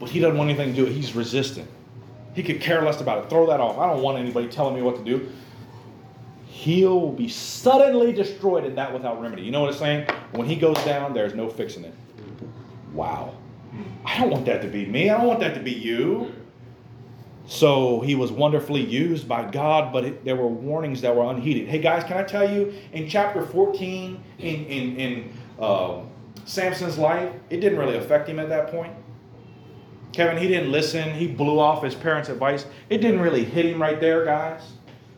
[0.04, 0.92] But he doesn't want anything to do it.
[0.92, 1.70] He's resistant.
[2.36, 3.30] He could care less about it.
[3.30, 3.78] Throw that off.
[3.78, 5.30] I don't want anybody telling me what to do.
[6.46, 9.44] He'll be suddenly destroyed in that without remedy.
[9.44, 10.10] You know what it's saying?
[10.32, 11.94] When he goes down, there's no fixing it.
[12.92, 13.38] Wow.
[14.04, 15.10] I don't want that to be me.
[15.10, 16.34] I don't want that to be you.
[17.46, 21.70] So he was wonderfully used by God, but it, there were warnings that were unheeded.
[21.70, 26.02] Hey guys, can I tell you in chapter 14 in, in, in uh,
[26.44, 28.94] Samson's life, it didn't really affect him at that point.
[30.14, 31.12] Kevin, he didn't listen.
[31.14, 32.66] He blew off his parents' advice.
[32.90, 34.62] It didn't really hit him right there, guys.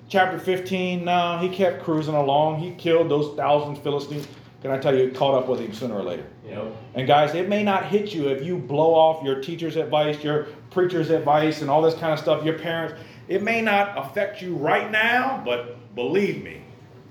[0.07, 2.59] Chapter 15, no, he kept cruising along.
[2.59, 4.27] He killed those thousand Philistines.
[4.61, 6.25] Can I tell you, it caught up with him sooner or later.
[6.47, 6.75] Yep.
[6.95, 10.47] And guys, it may not hit you if you blow off your teacher's advice, your
[10.71, 12.95] preacher's advice, and all this kind of stuff, your parents.
[13.27, 16.61] It may not affect you right now, but believe me,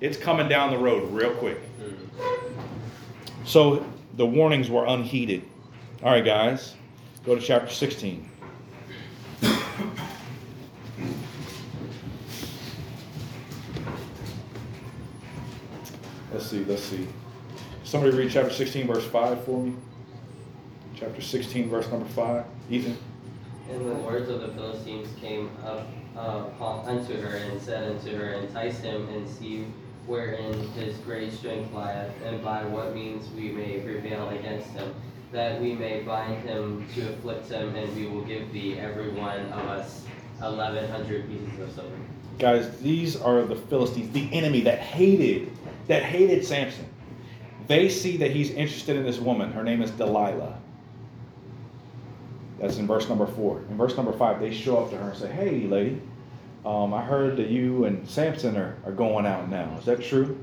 [0.01, 1.59] It's coming down the road real quick.
[1.59, 3.45] Hmm.
[3.45, 3.85] So
[4.17, 5.43] the warnings were unheeded.
[6.03, 6.75] All right, guys,
[7.25, 8.31] go to chapter 16.
[16.33, 17.07] Let's see, let's see.
[17.85, 19.75] Somebody read chapter 16, verse 5 for me.
[20.97, 22.45] Chapter 16, verse number 5.
[22.71, 22.99] Ethan.
[23.71, 26.45] And the words of the Philistines came up uh,
[26.87, 29.65] unto her and said unto her, Entice him and see
[30.07, 34.95] wherein his great strength lieth, and by what means we may prevail against him,
[35.35, 39.41] that we may bind him to afflict him, and we will give thee every one
[39.53, 40.07] of us
[40.41, 41.97] eleven hundred pieces of silver.
[42.39, 45.51] Guys, these are the Philistines, the enemy that hated,
[45.89, 46.87] that hated Samson.
[47.67, 49.53] They see that he's interested in this woman.
[49.53, 50.59] Her name is Delilah.
[52.61, 53.59] That's in verse number four.
[53.71, 56.01] In verse number five, they show up to her and say, Hey, lady,
[56.65, 59.77] um, I heard that you and Samson are, are going out now.
[59.79, 60.39] Is that true?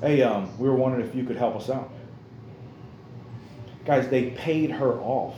[0.00, 1.90] Hey, um, we were wondering if you could help us out.
[3.88, 5.34] Guys, they paid her off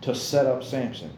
[0.00, 1.10] to set up Samson.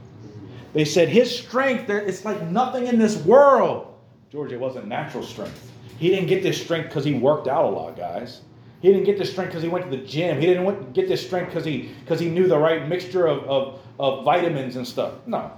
[0.72, 3.94] They said his strength, it's like nothing in this world.
[4.32, 5.70] George, it wasn't natural strength.
[5.98, 8.40] He didn't get this strength because he worked out a lot, guys.
[8.80, 10.40] He didn't get this strength because he went to the gym.
[10.40, 13.80] He didn't get this strength because he because he knew the right mixture of, of,
[14.00, 15.12] of vitamins and stuff.
[15.26, 15.52] No.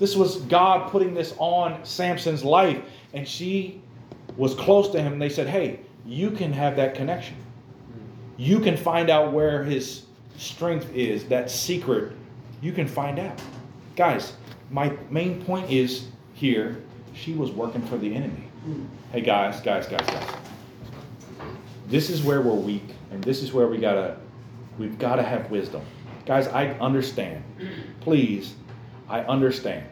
[0.00, 2.82] This was God putting this on Samson's life.
[3.14, 3.82] And she
[4.36, 5.12] was close to him.
[5.12, 7.36] And they said, Hey, you can have that connection.
[8.36, 10.07] You can find out where his
[10.38, 12.12] strength is, that secret.
[12.62, 13.38] You can find out.
[13.96, 14.32] Guys,
[14.70, 16.80] my main point is here
[17.14, 18.48] she was working for the enemy.
[18.64, 18.84] Hmm.
[19.12, 20.34] Hey, guys, guys, guys, guys.
[21.88, 24.16] This is where we're weak, and this is where we gotta,
[24.78, 25.82] we've gotta have wisdom.
[26.26, 27.42] Guys, I understand.
[28.00, 28.54] Please,
[29.08, 29.86] I understand.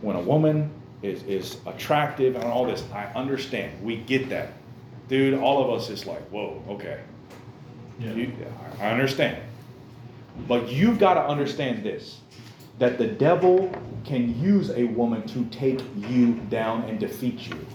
[0.00, 0.70] When a woman
[1.02, 3.82] is, is attractive and all this, I understand.
[3.84, 4.54] We get that.
[5.08, 7.00] Dude, all of us is like, whoa, okay.
[8.00, 8.12] Yeah.
[8.12, 8.32] You,
[8.80, 9.42] I understand.
[10.48, 12.20] But you've got to understand this
[12.78, 13.70] that the devil
[14.04, 17.66] can use a woman to take you down and defeat you.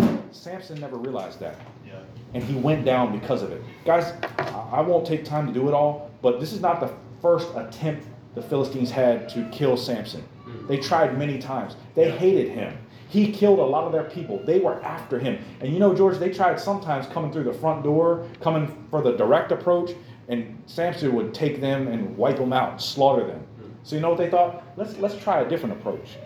[0.00, 0.16] Yeah.
[0.32, 1.56] Samson never realized that.
[1.86, 2.00] Yeah.
[2.32, 3.62] And he went down because of it.
[3.84, 7.48] Guys, I won't take time to do it all, but this is not the first
[7.54, 10.24] attempt the Philistines had to kill Samson.
[10.46, 10.68] Mm.
[10.68, 11.76] They tried many times.
[11.94, 12.76] They hated him.
[13.08, 14.42] He killed a lot of their people.
[14.44, 15.38] They were after him.
[15.60, 19.12] And you know, George, they tried sometimes coming through the front door, coming for the
[19.12, 19.92] direct approach,
[20.28, 23.46] and Samson would take them and wipe them out, slaughter them.
[23.84, 24.64] So you know what they thought?
[24.76, 26.16] Let's let's try a different approach.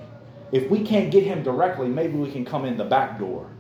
[0.53, 3.51] If we can't get him directly, maybe we can come in the back door.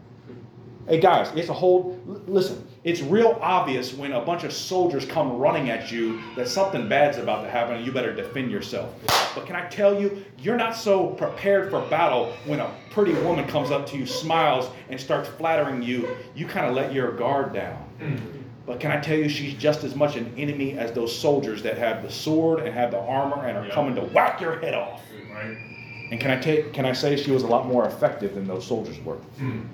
[0.88, 5.36] Hey guys, it's a whole listen, it's real obvious when a bunch of soldiers come
[5.36, 8.94] running at you that something bad's about to happen and you better defend yourself.
[9.34, 13.46] But can I tell you, you're not so prepared for battle when a pretty woman
[13.46, 17.52] comes up to you, smiles, and starts flattering you, you kind of let your guard
[17.52, 17.84] down.
[18.66, 21.76] But can I tell you, she's just as much an enemy as those soldiers that
[21.76, 23.74] have the sword and have the armor and are yeah.
[23.74, 25.02] coming to whack your head off.
[25.32, 25.58] Right.
[26.12, 26.72] And can I take?
[26.72, 29.18] Can I say she was a lot more effective than those soldiers were?
[29.38, 29.66] Mm.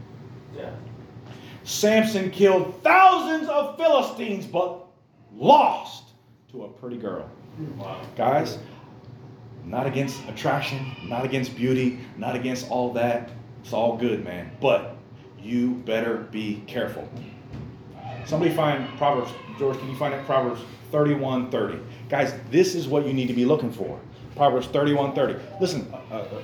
[0.56, 0.70] Yeah.
[1.66, 4.86] Samson killed thousands of Philistines, but
[5.34, 6.10] lost
[6.52, 7.28] to a pretty girl.
[7.76, 8.00] Wow.
[8.16, 8.58] Guys,
[9.64, 13.30] not against attraction, not against beauty, not against all that.
[13.64, 14.52] It's all good, man.
[14.60, 14.96] But
[15.40, 17.08] you better be careful.
[18.26, 20.24] Somebody find Proverbs, George, can you find it?
[20.24, 20.60] Proverbs
[20.92, 21.80] 31 30.
[22.08, 24.00] Guys, this is what you need to be looking for.
[24.36, 25.34] Proverbs 31 30.
[25.60, 26.42] Listen, uh, uh,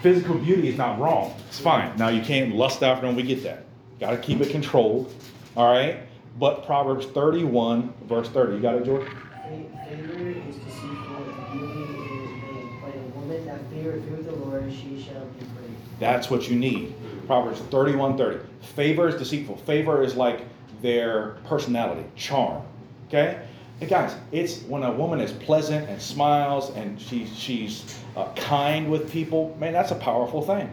[0.00, 1.34] physical beauty is not wrong.
[1.46, 1.94] It's fine.
[1.98, 3.16] Now, you can't lust after them.
[3.16, 3.65] We get that.
[4.00, 5.12] Got to keep it controlled.
[5.56, 6.00] All right?
[6.38, 8.56] But Proverbs 31, verse 30.
[8.56, 9.08] You got it, George?
[9.08, 15.02] Favor is deceitful and beauty is vain, but a woman that feareth the Lord, she
[15.02, 16.00] shall be praised.
[16.00, 16.94] That's what you need.
[17.26, 18.40] Proverbs 31 30.
[18.60, 19.56] Favor is deceitful.
[19.58, 20.42] Favor is like
[20.82, 22.62] their personality, charm.
[23.08, 23.40] Okay?
[23.80, 28.90] Hey guys, it's when a woman is pleasant and smiles and she, she's uh, kind
[28.90, 30.68] with people, man, that's a powerful thing.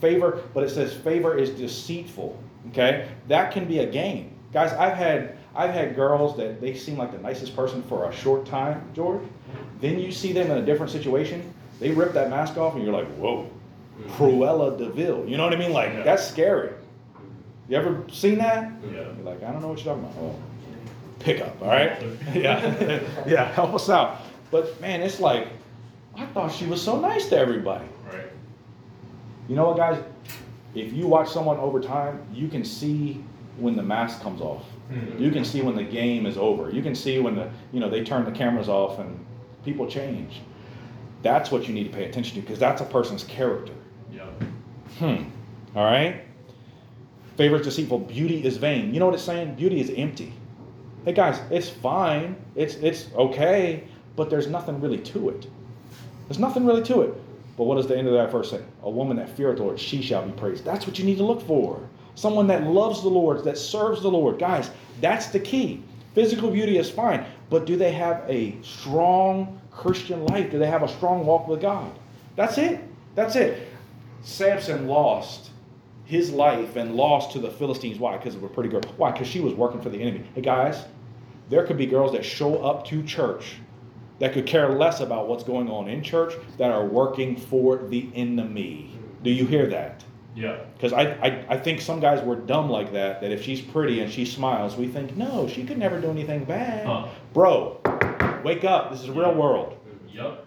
[0.00, 2.38] Favor, but it says favor is deceitful.
[2.70, 3.08] Okay?
[3.28, 4.32] That can be a game.
[4.52, 8.12] Guys, I've had I've had girls that they seem like the nicest person for a
[8.12, 9.22] short time, George.
[9.80, 12.92] Then you see them in a different situation, they rip that mask off and you're
[12.92, 13.50] like, whoa,
[14.00, 14.10] mm.
[14.10, 15.26] Cruella de Vil.
[15.26, 15.72] You know what I mean?
[15.72, 16.72] Like, that's scary.
[17.68, 18.70] You ever seen that?
[18.84, 18.90] Yeah.
[18.90, 20.22] You're like, I don't know what you're talking about.
[20.22, 20.36] Oh,
[21.18, 22.00] pickup, all right?
[22.34, 24.20] yeah, yeah, help us out.
[24.50, 25.48] But man, it's like,
[26.16, 27.86] I thought she was so nice to everybody.
[28.12, 28.30] Right.
[29.48, 30.02] You know what, guys?
[30.76, 33.24] If you watch someone over time, you can see
[33.58, 34.64] when the mask comes off.
[34.92, 35.22] Mm-hmm.
[35.22, 36.70] You can see when the game is over.
[36.70, 39.24] You can see when the you know they turn the cameras off and
[39.64, 40.42] people change.
[41.22, 43.72] That's what you need to pay attention to because that's a person's character.
[44.12, 44.26] Yeah.
[44.98, 45.24] Hmm.
[45.74, 46.22] All right.
[47.36, 48.00] Favor is deceitful.
[48.00, 48.92] Beauty is vain.
[48.92, 49.54] You know what it's saying?
[49.56, 50.32] Beauty is empty.
[51.04, 52.36] Hey guys, it's fine.
[52.54, 53.84] It's it's okay,
[54.14, 55.46] but there's nothing really to it.
[56.28, 57.14] There's nothing really to it.
[57.56, 58.62] But what does the end of that verse say?
[58.82, 60.64] A woman that feareth the Lord, she shall be praised.
[60.64, 61.80] That's what you need to look for.
[62.14, 64.38] Someone that loves the Lord, that serves the Lord.
[64.38, 65.82] Guys, that's the key.
[66.14, 70.50] Physical beauty is fine, but do they have a strong Christian life?
[70.50, 71.90] Do they have a strong walk with God?
[72.36, 72.80] That's it.
[73.14, 73.68] That's it.
[74.22, 75.50] Samson lost
[76.04, 77.98] his life and lost to the Philistines.
[77.98, 78.16] Why?
[78.16, 78.80] Because of a pretty girl.
[78.96, 79.12] Why?
[79.12, 80.24] Because she was working for the enemy.
[80.34, 80.84] Hey, guys,
[81.50, 83.56] there could be girls that show up to church
[84.18, 88.10] that could care less about what's going on in church that are working for the
[88.14, 88.98] enemy.
[89.22, 90.04] Do you hear that?
[90.34, 90.58] Yeah.
[90.74, 94.00] Because I, I, I think some guys were dumb like that, that if she's pretty
[94.00, 96.86] and she smiles, we think, no, she could never do anything bad.
[96.86, 97.08] Huh.
[97.32, 97.80] Bro,
[98.44, 98.90] wake up.
[98.90, 99.78] This is real world.
[100.12, 100.46] Yep.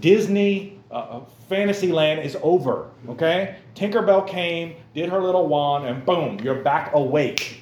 [0.00, 2.90] Disney uh, uh, Fantasyland is over.
[3.08, 3.56] Okay?
[3.76, 7.56] Tinkerbell came, did her little wand, and boom, you're back awake.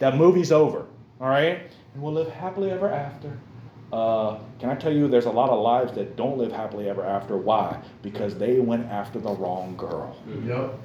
[0.00, 0.86] That movie's over.
[1.20, 1.70] All right?
[1.94, 3.38] And we'll live happily ever after.
[3.92, 7.04] Uh, can I tell you, there's a lot of lives that don't live happily ever
[7.04, 7.36] after.
[7.36, 7.80] Why?
[8.02, 10.16] Because they went after the wrong girl.
[10.28, 10.48] Mm-hmm.
[10.48, 10.78] Yep.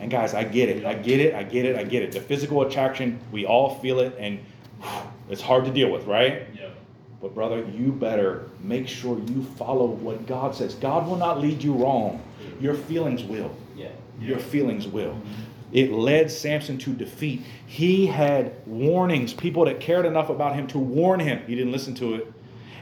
[0.00, 0.84] And guys, I get it.
[0.84, 1.34] I get it.
[1.34, 1.76] I get it.
[1.76, 2.12] I get it.
[2.12, 4.40] The physical attraction, we all feel it, and
[5.30, 6.46] it's hard to deal with, right?
[6.54, 6.76] Yep.
[7.22, 10.74] But brother, you better make sure you follow what God says.
[10.74, 12.20] God will not lead you wrong.
[12.42, 12.64] Mm-hmm.
[12.64, 13.54] Your feelings will.
[13.76, 13.88] Yeah.
[14.20, 15.12] Your feelings will.
[15.14, 15.42] Mm-hmm.
[15.72, 17.42] It led Samson to defeat.
[17.66, 21.42] He had warnings, people that cared enough about him to warn him.
[21.46, 22.32] He didn't listen to it.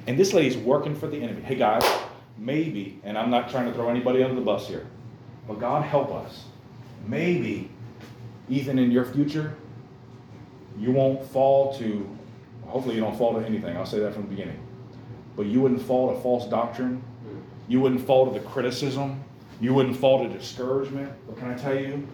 [0.06, 1.42] And this lady's working for the enemy.
[1.42, 1.84] Hey guys,
[2.36, 4.86] maybe, and I'm not trying to throw anybody under the bus here,
[5.46, 6.46] but God help us.
[7.06, 7.70] Maybe,
[8.48, 9.54] Ethan, in your future,
[10.78, 12.08] you won't fall to,
[12.66, 13.76] hopefully, you don't fall to anything.
[13.76, 14.58] I'll say that from the beginning.
[15.36, 17.02] But you wouldn't fall to false doctrine.
[17.68, 19.22] You wouldn't fall to the criticism.
[19.60, 21.12] You wouldn't fall to discouragement.
[21.26, 22.06] But can I tell you,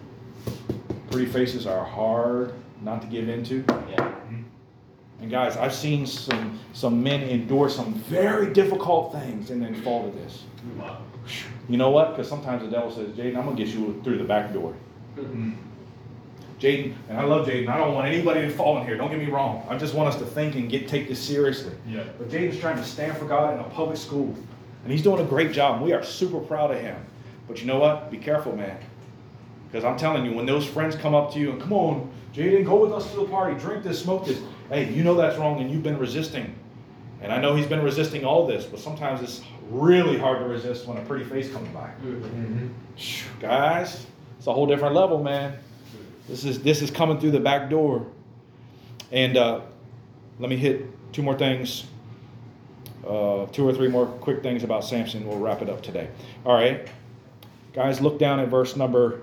[1.09, 3.57] pretty faces are hard not to give into.
[3.57, 3.95] Yeah.
[3.97, 4.41] Mm-hmm.
[5.21, 10.09] And guys, I've seen some some men endure some very difficult things and then fall
[10.09, 10.43] to this.
[10.77, 11.01] Wow.
[11.67, 12.11] You know what?
[12.11, 14.73] Because sometimes the devil says, Jaden, I'm gonna get you through the back door.
[15.15, 15.51] Mm-hmm.
[16.59, 17.67] Jaden, and I love Jaden.
[17.67, 18.97] I don't want anybody to fall in here.
[18.97, 19.63] Don't get me wrong.
[19.69, 21.73] I just want us to think and get take this seriously.
[21.87, 22.03] Yeah.
[22.17, 24.35] But Jaden's trying to stand for God in a public school,
[24.83, 25.81] and he's doing a great job.
[25.81, 26.99] We are super proud of him.
[27.47, 28.09] But you know what?
[28.09, 28.77] Be careful, man.
[29.67, 32.65] Because I'm telling you, when those friends come up to you and come on, Jaden,
[32.65, 34.39] go with us to the party, drink this, smoke this.
[34.69, 36.55] Hey, you know that's wrong, and you've been resisting.
[37.21, 40.87] And I know he's been resisting all this, but sometimes it's really hard to resist
[40.87, 41.89] when a pretty face comes by.
[42.95, 44.05] Phew, Guys,
[44.37, 45.57] it's a whole different level, man.
[46.29, 48.05] This is this is coming through the back door.
[49.11, 49.61] And uh,
[50.39, 51.85] let me hit two more things,
[53.07, 55.25] uh, two or three more quick things about Samson.
[55.25, 56.09] We'll wrap it up today.
[56.45, 56.87] All right,
[57.73, 59.21] guys, look down at verse number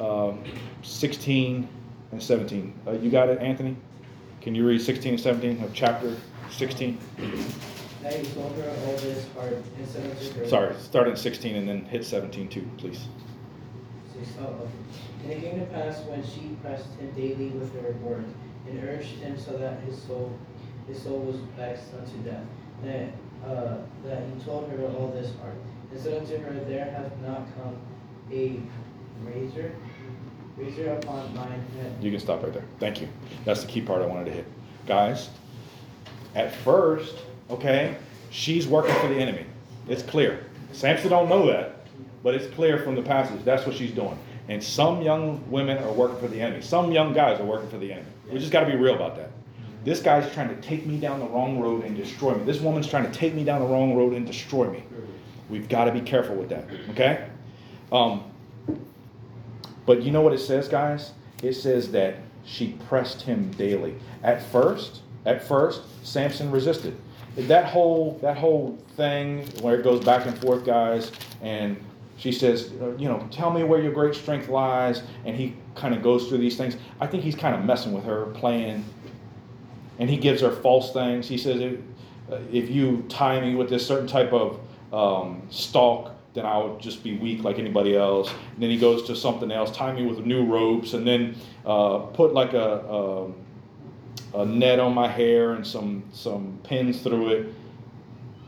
[0.00, 0.42] um,
[0.82, 1.68] 16
[2.12, 2.80] and 17.
[2.86, 3.76] Uh, you got it, Anthony?
[4.40, 6.16] Can you read 16 and 17 of chapter
[6.50, 6.98] 16?
[8.02, 10.48] Now he told her all this part and said unto her.
[10.48, 13.06] Sorry, start at 16 and then hit 17 too, please.
[14.40, 14.68] Oh.
[15.22, 18.32] And it came to pass when she pressed him daily with her words,
[18.66, 20.38] and urged him so that his soul,
[20.86, 22.44] his soul was vexed unto death,
[22.84, 23.08] that,
[23.46, 25.54] uh, that he told her all this part,
[25.90, 27.76] and said unto her, There hath not come
[28.32, 28.60] a
[29.24, 29.74] razor,
[32.00, 32.64] You can stop right there.
[32.78, 33.08] Thank you.
[33.44, 34.46] That's the key part I wanted to hit.
[34.86, 35.30] Guys,
[36.34, 37.16] at first,
[37.48, 37.96] okay,
[38.30, 39.46] she's working for the enemy.
[39.88, 40.44] It's clear.
[40.72, 41.86] Samson don't know that,
[42.22, 43.44] but it's clear from the passage.
[43.44, 44.18] That's what she's doing.
[44.48, 46.62] And some young women are working for the enemy.
[46.62, 48.08] Some young guys are working for the enemy.
[48.32, 49.30] We just got to be real about that.
[49.84, 52.44] This guy's trying to take me down the wrong road and destroy me.
[52.44, 54.84] This woman's trying to take me down the wrong road and destroy me.
[55.48, 56.66] We've got to be careful with that.
[56.90, 57.26] Okay?
[57.90, 58.29] Um,
[59.86, 61.12] but you know what it says, guys?
[61.42, 63.94] It says that she pressed him daily.
[64.22, 66.96] At first, at first, Samson resisted.
[67.36, 71.12] That whole that whole thing where it goes back and forth, guys,
[71.42, 71.76] and
[72.16, 76.02] she says, you know, tell me where your great strength lies, and he kind of
[76.02, 76.76] goes through these things.
[77.00, 78.84] I think he's kind of messing with her, playing,
[79.98, 81.28] and he gives her false things.
[81.28, 81.80] He says, if,
[82.30, 84.60] uh, if you tie me with this certain type of
[84.92, 88.30] um, stalk, then I would just be weak like anybody else.
[88.30, 91.98] And then he goes to something else, tie me with new ropes, and then uh,
[91.98, 93.30] put like a, a
[94.32, 97.54] a net on my hair and some some pins through it.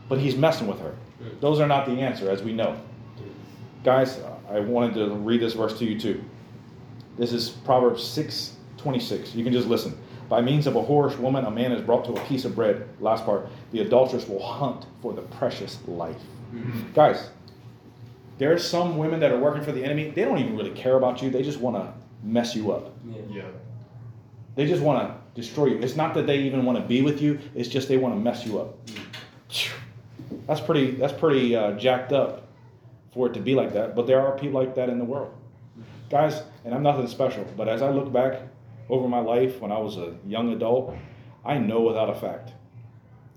[0.07, 0.95] But he's messing with her.
[1.21, 1.39] Mm.
[1.39, 2.79] Those are not the answer, as we know.
[3.17, 3.83] Mm.
[3.83, 4.19] Guys,
[4.49, 6.23] I wanted to read this verse to you too.
[7.17, 9.35] This is Proverbs 6 26.
[9.35, 9.97] You can just listen.
[10.29, 12.87] By means of a whorish woman, a man is brought to a piece of bread.
[12.99, 13.47] Last part.
[13.71, 16.21] The adulteress will hunt for the precious life.
[16.53, 16.93] Mm-hmm.
[16.93, 17.29] Guys,
[18.37, 20.09] there are some women that are working for the enemy.
[20.09, 21.29] They don't even really care about you.
[21.29, 22.93] They just want to mess you up.
[23.05, 23.21] Yeah.
[23.29, 23.43] Yeah.
[24.55, 25.77] They just want to destroy you.
[25.79, 27.39] It's not that they even want to be with you.
[27.55, 28.77] It's just they want to mess you up.
[30.47, 30.91] That's pretty.
[30.91, 32.47] That's pretty uh, jacked up
[33.13, 33.95] for it to be like that.
[33.95, 35.33] But there are people like that in the world,
[36.09, 36.41] guys.
[36.65, 37.45] And I'm nothing special.
[37.55, 38.41] But as I look back
[38.89, 40.95] over my life when I was a young adult,
[41.45, 42.51] I know without a fact.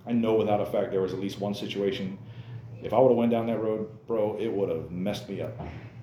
[0.06, 2.18] I know without a fact there was at least one situation.
[2.82, 5.58] If I would have went down that road, bro, it would have messed me up.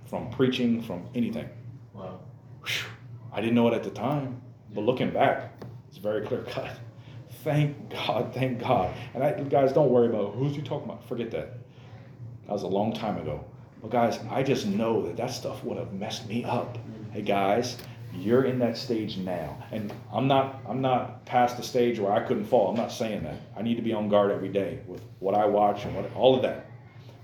[0.06, 1.50] From preaching, from anything.
[1.94, 2.20] Wow.
[2.66, 2.86] Whew.
[3.32, 4.42] I didn't know it at the time,
[4.74, 5.54] but looking back,
[5.88, 6.70] it's very clear cut.
[7.44, 8.94] Thank God, thank God.
[9.14, 11.08] And I, guys, don't worry about who's you talking about.
[11.08, 11.58] Forget that.
[12.46, 13.44] That was a long time ago.
[13.82, 16.78] But guys, I just know that that stuff would have messed me up.
[17.12, 17.78] Hey guys,
[18.16, 20.62] you're in that stage now, and I'm not.
[20.68, 22.70] I'm not past the stage where I couldn't fall.
[22.70, 23.38] I'm not saying that.
[23.58, 26.36] I need to be on guard every day with what I watch and what all
[26.36, 26.68] of that.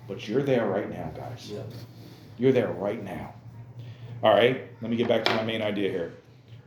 [0.07, 1.49] But you're there right now, guys.
[1.51, 1.61] Yeah.
[2.37, 3.33] You're there right now.
[4.21, 6.13] All right, let me get back to my main idea here.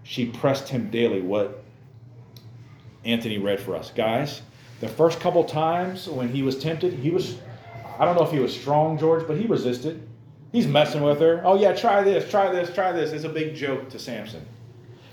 [0.04, 1.62] She pressed him daily, what
[3.04, 3.90] Anthony read for us.
[3.90, 4.42] Guys,
[4.80, 7.36] the first couple times when he was tempted, he was,
[7.98, 10.08] I don't know if he was strong, George, but he resisted.
[10.52, 11.40] He's messing with her.
[11.44, 13.12] Oh, yeah, try this, try this, try this.
[13.12, 14.44] It's a big joke to Samson.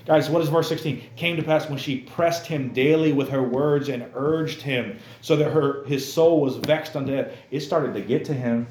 [0.06, 1.02] Guys, what is verse 16?
[1.16, 5.36] Came to pass when she pressed him daily with her words and urged him, so
[5.36, 7.32] that her his soul was vexed unto death.
[7.50, 8.66] It started to get to him.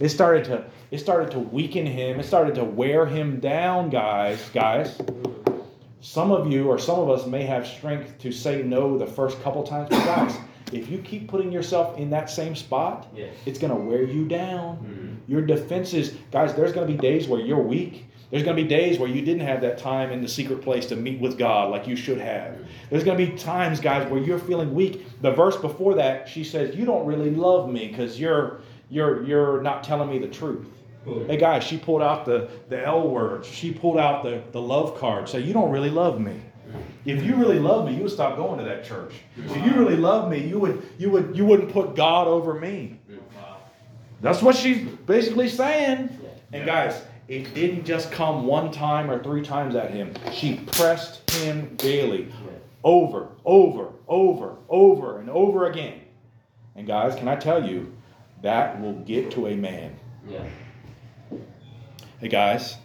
[0.00, 2.20] It started to it started to weaken him.
[2.20, 4.50] It started to wear him down, guys.
[4.52, 4.98] Guys,
[6.00, 9.42] some of you or some of us may have strength to say no the first
[9.42, 10.36] couple times, but guys,
[10.72, 13.34] if you keep putting yourself in that same spot, Yes.
[13.46, 14.78] it's going to wear you down.
[14.78, 15.05] Mhm.
[15.26, 18.06] Your defenses, guys, there's going to be days where you're weak.
[18.30, 20.86] There's going to be days where you didn't have that time in the secret place
[20.86, 22.56] to meet with God like you should have.
[22.90, 25.06] There's going to be times, guys, where you're feeling weak.
[25.22, 28.60] The verse before that, she says, "You don't really love me because you're
[28.90, 30.66] you're you're not telling me the truth."
[31.28, 33.44] Hey guys, she pulled out the, the L word.
[33.44, 35.28] She pulled out the, the love card.
[35.28, 36.40] Say, you don't really love me.
[37.04, 39.12] If you really love me, you would stop going to that church.
[39.36, 42.95] If you really love me, you would you would you wouldn't put God over me.
[44.20, 46.10] That's what she's basically saying.
[46.52, 50.14] And guys, it didn't just come one time or three times at him.
[50.32, 52.32] She pressed him daily,
[52.84, 56.00] over, over, over, over, and over again.
[56.76, 57.92] And guys, can I tell you,
[58.42, 59.96] that will get to a man.
[60.28, 60.44] Yeah.
[62.20, 62.76] Hey guys,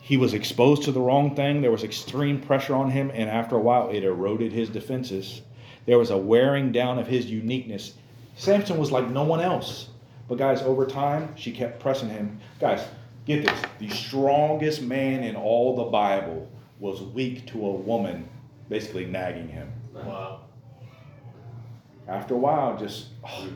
[0.00, 1.60] he was exposed to the wrong thing.
[1.60, 5.42] There was extreme pressure on him, and after a while, it eroded his defenses.
[5.86, 7.94] There was a wearing down of his uniqueness.
[8.36, 9.88] Samson was like no one else.
[10.28, 12.40] But guys, over time, she kept pressing him.
[12.60, 12.86] Guys,
[13.26, 16.50] get this: the strongest man in all the Bible
[16.80, 18.28] was weak to a woman,
[18.68, 19.72] basically nagging him.
[19.92, 20.40] Wow.
[22.08, 23.48] After a while, just oh,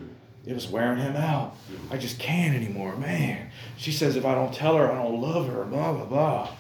[0.47, 1.57] it was wearing him out.
[1.91, 3.51] I just can't anymore, man.
[3.77, 5.65] She says if I don't tell her, I don't love her.
[5.65, 6.51] Blah blah blah.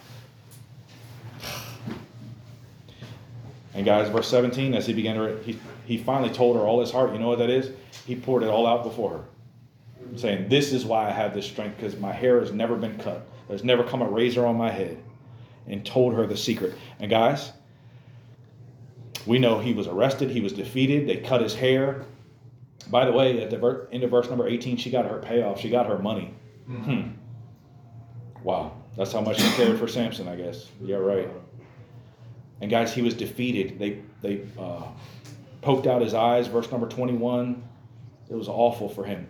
[3.74, 5.56] And guys, verse 17, as he began to, he,
[5.86, 7.12] he finally told her all his heart.
[7.12, 7.70] You know what that is?
[8.06, 9.24] He poured it all out before her,
[10.16, 13.26] saying, "This is why I have this strength, because my hair has never been cut.
[13.48, 14.98] There's never come a razor on my head."
[15.66, 16.74] And told her the secret.
[16.98, 17.52] And guys,
[19.26, 20.30] we know he was arrested.
[20.30, 21.06] He was defeated.
[21.06, 22.06] They cut his hair.
[22.90, 25.61] By the way, at the ver- end of verse number 18, she got her payoff.
[25.61, 26.32] She got her money.
[26.66, 27.09] Hmm.
[28.42, 28.72] Wow.
[28.96, 30.70] That's how much she cared for Samson, I guess.
[30.80, 31.28] Yeah, right.
[32.61, 33.78] And guys, he was defeated.
[33.78, 34.82] They they uh,
[35.61, 36.48] poked out his eyes.
[36.48, 37.62] Verse number 21.
[38.30, 39.28] It was awful for him.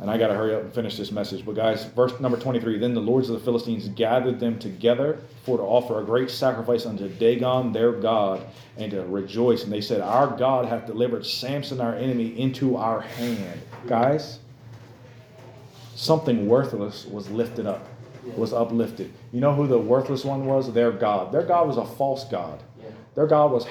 [0.00, 1.46] And I got to hurry up and finish this message.
[1.46, 2.78] But guys, verse number 23.
[2.78, 6.84] Then the lords of the Philistines gathered them together for to offer a great sacrifice
[6.84, 8.44] unto Dagon their God
[8.76, 9.64] and to rejoice.
[9.64, 13.60] And they said, Our God hath delivered Samson our enemy into our hand.
[13.86, 14.40] Guys,
[15.94, 17.86] something worthless was lifted up,
[18.36, 19.12] was uplifted.
[19.32, 20.72] You know who the worthless one was?
[20.72, 21.32] Their God.
[21.32, 22.62] Their God was a false God.
[23.14, 23.66] Their God was,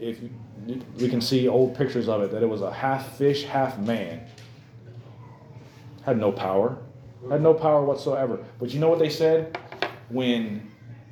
[0.00, 0.18] if
[0.98, 4.26] we can see old pictures of it, that it was a half fish, half man.
[6.04, 6.78] Had no power.
[7.30, 8.44] Had no power whatsoever.
[8.58, 9.56] But you know what they said
[10.08, 10.68] when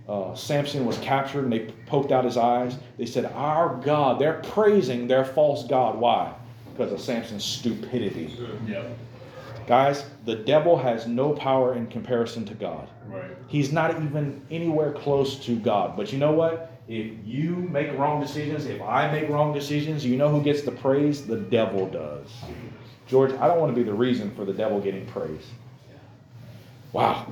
[0.09, 2.76] uh, Samson was captured and they poked out his eyes?
[2.99, 4.18] They said, Our God.
[4.18, 5.99] They're praising their false God.
[5.99, 6.34] Why?
[6.72, 8.36] Because of Samson's stupidity.
[8.66, 8.97] Yep.
[9.66, 12.88] Guys, the devil has no power in comparison to God.
[13.07, 13.30] Right.
[13.47, 15.97] He's not even anywhere close to God.
[15.97, 16.72] But you know what?
[16.88, 20.72] If you make wrong decisions, if I make wrong decisions, you know who gets the
[20.72, 21.24] praise?
[21.24, 22.28] The devil does.
[23.11, 25.45] George, I don't want to be the reason for the devil getting praise.
[26.93, 27.27] Wow.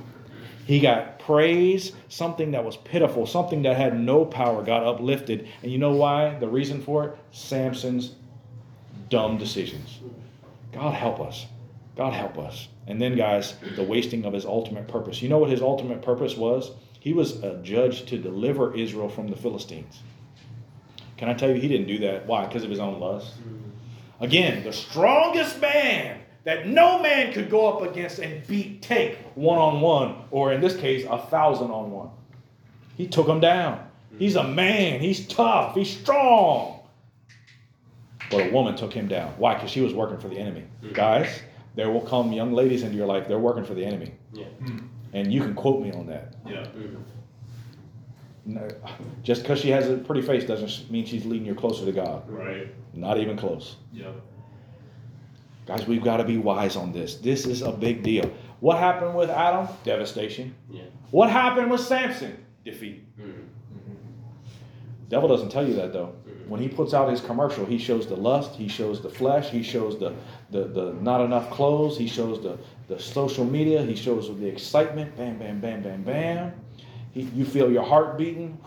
[0.66, 5.48] He got praise, something that was pitiful, something that had no power got uplifted.
[5.62, 6.36] And you know why?
[6.40, 7.16] The reason for it?
[7.30, 8.16] Samson's
[9.08, 10.00] dumb decisions.
[10.72, 11.46] God help us.
[11.96, 12.68] God help us.
[12.88, 15.22] And then, guys, the wasting of his ultimate purpose.
[15.22, 16.72] You know what his ultimate purpose was?
[16.98, 20.00] He was a judge to deliver Israel from the Philistines.
[21.16, 22.26] Can I tell you, he didn't do that?
[22.26, 22.46] Why?
[22.46, 23.34] Because of his own lust.
[24.20, 29.58] Again, the strongest man that no man could go up against and beat, take one
[29.58, 32.10] on one, or in this case, a thousand on one.
[32.96, 33.84] He took him down.
[34.18, 35.00] He's a man.
[35.00, 35.74] He's tough.
[35.76, 36.80] He's strong.
[38.30, 39.32] But a woman took him down.
[39.36, 39.54] Why?
[39.54, 40.64] Because she was working for the enemy.
[40.92, 41.40] Guys,
[41.76, 43.28] there will come young ladies into your life.
[43.28, 44.12] They're working for the enemy.
[44.32, 44.46] Yeah.
[45.12, 46.34] And you can quote me on that.
[46.46, 46.64] Yeah.
[46.76, 46.96] Mhm.
[48.48, 48.66] No,
[49.22, 52.28] just because she has a pretty face doesn't mean she's leading you closer to God.
[52.28, 52.74] Right.
[52.94, 53.76] Not even close.
[53.92, 54.10] Yeah.
[55.66, 57.16] Guys, we've got to be wise on this.
[57.16, 58.32] This is a big deal.
[58.60, 59.68] What happened with Adam?
[59.84, 60.54] Devastation.
[60.70, 60.84] Yeah.
[61.10, 62.42] What happened with Samson?
[62.64, 63.04] Defeat.
[63.20, 63.44] Mhm.
[65.10, 66.12] Devil doesn't tell you that though.
[66.48, 69.62] When he puts out his commercial, he shows the lust, he shows the flesh, he
[69.62, 70.14] shows the
[70.50, 75.14] the, the not enough clothes, he shows the, the social media, he shows the excitement,
[75.18, 76.52] bam, bam, bam, bam, bam.
[77.12, 78.58] He, you feel your heart beating.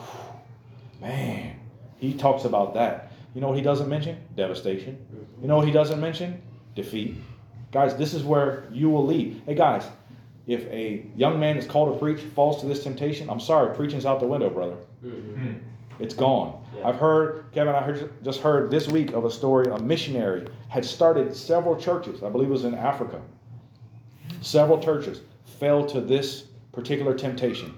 [0.99, 1.55] Man,
[1.97, 3.11] he talks about that.
[3.33, 4.17] You know what he doesn't mention?
[4.35, 4.97] Devastation.
[5.41, 6.41] You know what he doesn't mention?
[6.75, 7.17] Defeat.
[7.71, 9.41] Guys, this is where you will lead.
[9.45, 9.85] Hey guys,
[10.47, 14.05] if a young man is called to preach, falls to this temptation, I'm sorry, preaching's
[14.05, 14.75] out the window, brother.
[15.03, 15.59] Mhm.
[15.99, 16.61] It's gone.
[16.77, 16.89] Yeah.
[16.89, 19.67] I've heard, Kevin, I heard, just heard this week of a story.
[19.71, 22.23] A missionary had started several churches.
[22.23, 23.21] I believe it was in Africa.
[24.41, 25.21] Several churches
[25.59, 27.73] fell to this particular temptation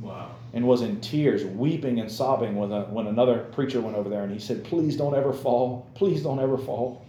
[0.00, 0.30] Wow.
[0.52, 4.22] And was in tears, weeping and sobbing when, a, when another preacher went over there
[4.24, 5.86] and he said, Please don't ever fall.
[5.94, 7.04] Please don't ever fall.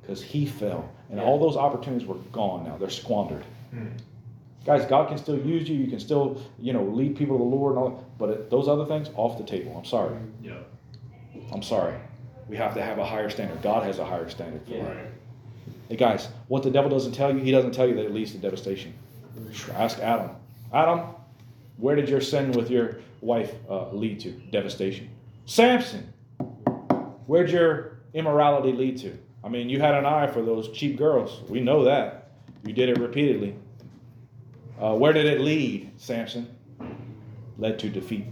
[0.00, 0.88] Because he fell.
[1.10, 1.24] And Yeah.
[1.24, 2.76] all those opportunities were gone now.
[2.76, 3.44] They're squandered.
[3.70, 3.86] Hmm.
[4.64, 5.76] Guys, God can still use you.
[5.76, 8.68] You can still, you know, lead people to the Lord and all But it, those
[8.68, 9.74] other things, off the table.
[9.76, 10.16] I'm sorry.
[10.42, 10.54] Yeah.
[11.52, 11.94] I'm sorry.
[12.48, 13.62] We have to have a higher standard.
[13.62, 14.86] God has a higher standard for Yeah.
[14.88, 15.06] Right.
[15.88, 18.32] Hey guys, what the devil doesn't tell you, he doesn't tell you that it leads
[18.32, 18.92] to devastation.
[19.74, 20.30] Ask Adam.
[20.72, 21.00] Adam,
[21.78, 24.30] where did your sin with your wife uh, lead to?
[24.30, 25.08] Devastation.
[25.46, 26.12] Samson,
[27.26, 29.16] where'd your immorality lead to?
[29.42, 31.40] I mean, you had an eye for those cheap girls.
[31.48, 32.32] We know that.
[32.66, 33.54] You did it repeatedly.
[34.80, 36.54] Uh, where did it lead, Samson?
[37.56, 38.26] Led to defeat.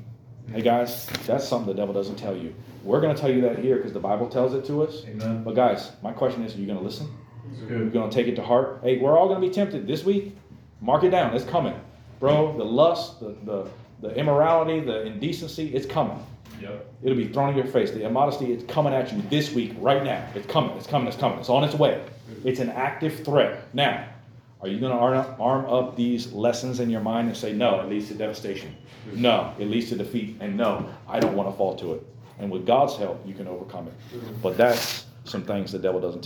[0.53, 2.55] Hey guys, that's something the devil doesn't tell you.
[2.85, 5.05] We're going to tell you that here because the Bible tells it to us.
[5.07, 5.43] Amen.
[5.43, 7.09] But guys, my question is, are you going to listen?
[7.69, 8.79] You're going to take it to heart?
[8.83, 10.37] Hey, we're all going to be tempted this week.
[10.81, 11.35] Mark it down.
[11.35, 11.75] It's coming.
[12.19, 13.69] Bro, the lust, the, the,
[14.01, 16.25] the immorality, the indecency, it's coming.
[16.61, 16.87] Yep.
[17.03, 17.91] It'll be thrown in your face.
[17.91, 20.27] The immodesty, it's coming at you this week, right now.
[20.35, 20.77] It's coming.
[20.77, 21.09] It's coming.
[21.09, 21.39] It's coming.
[21.39, 22.03] It's on its way.
[22.45, 23.63] It's an active threat.
[23.75, 24.09] Now,
[24.63, 27.53] are you going to arm up, arm up these lessons in your mind and say,
[27.53, 28.75] no, it leads to devastation?
[29.13, 30.39] No, it leads to defeat.
[30.41, 32.07] And no, I don't want to fall to it.
[32.39, 33.95] And with God's help, you can overcome it.
[34.43, 36.25] But that's some things the devil doesn't tell you.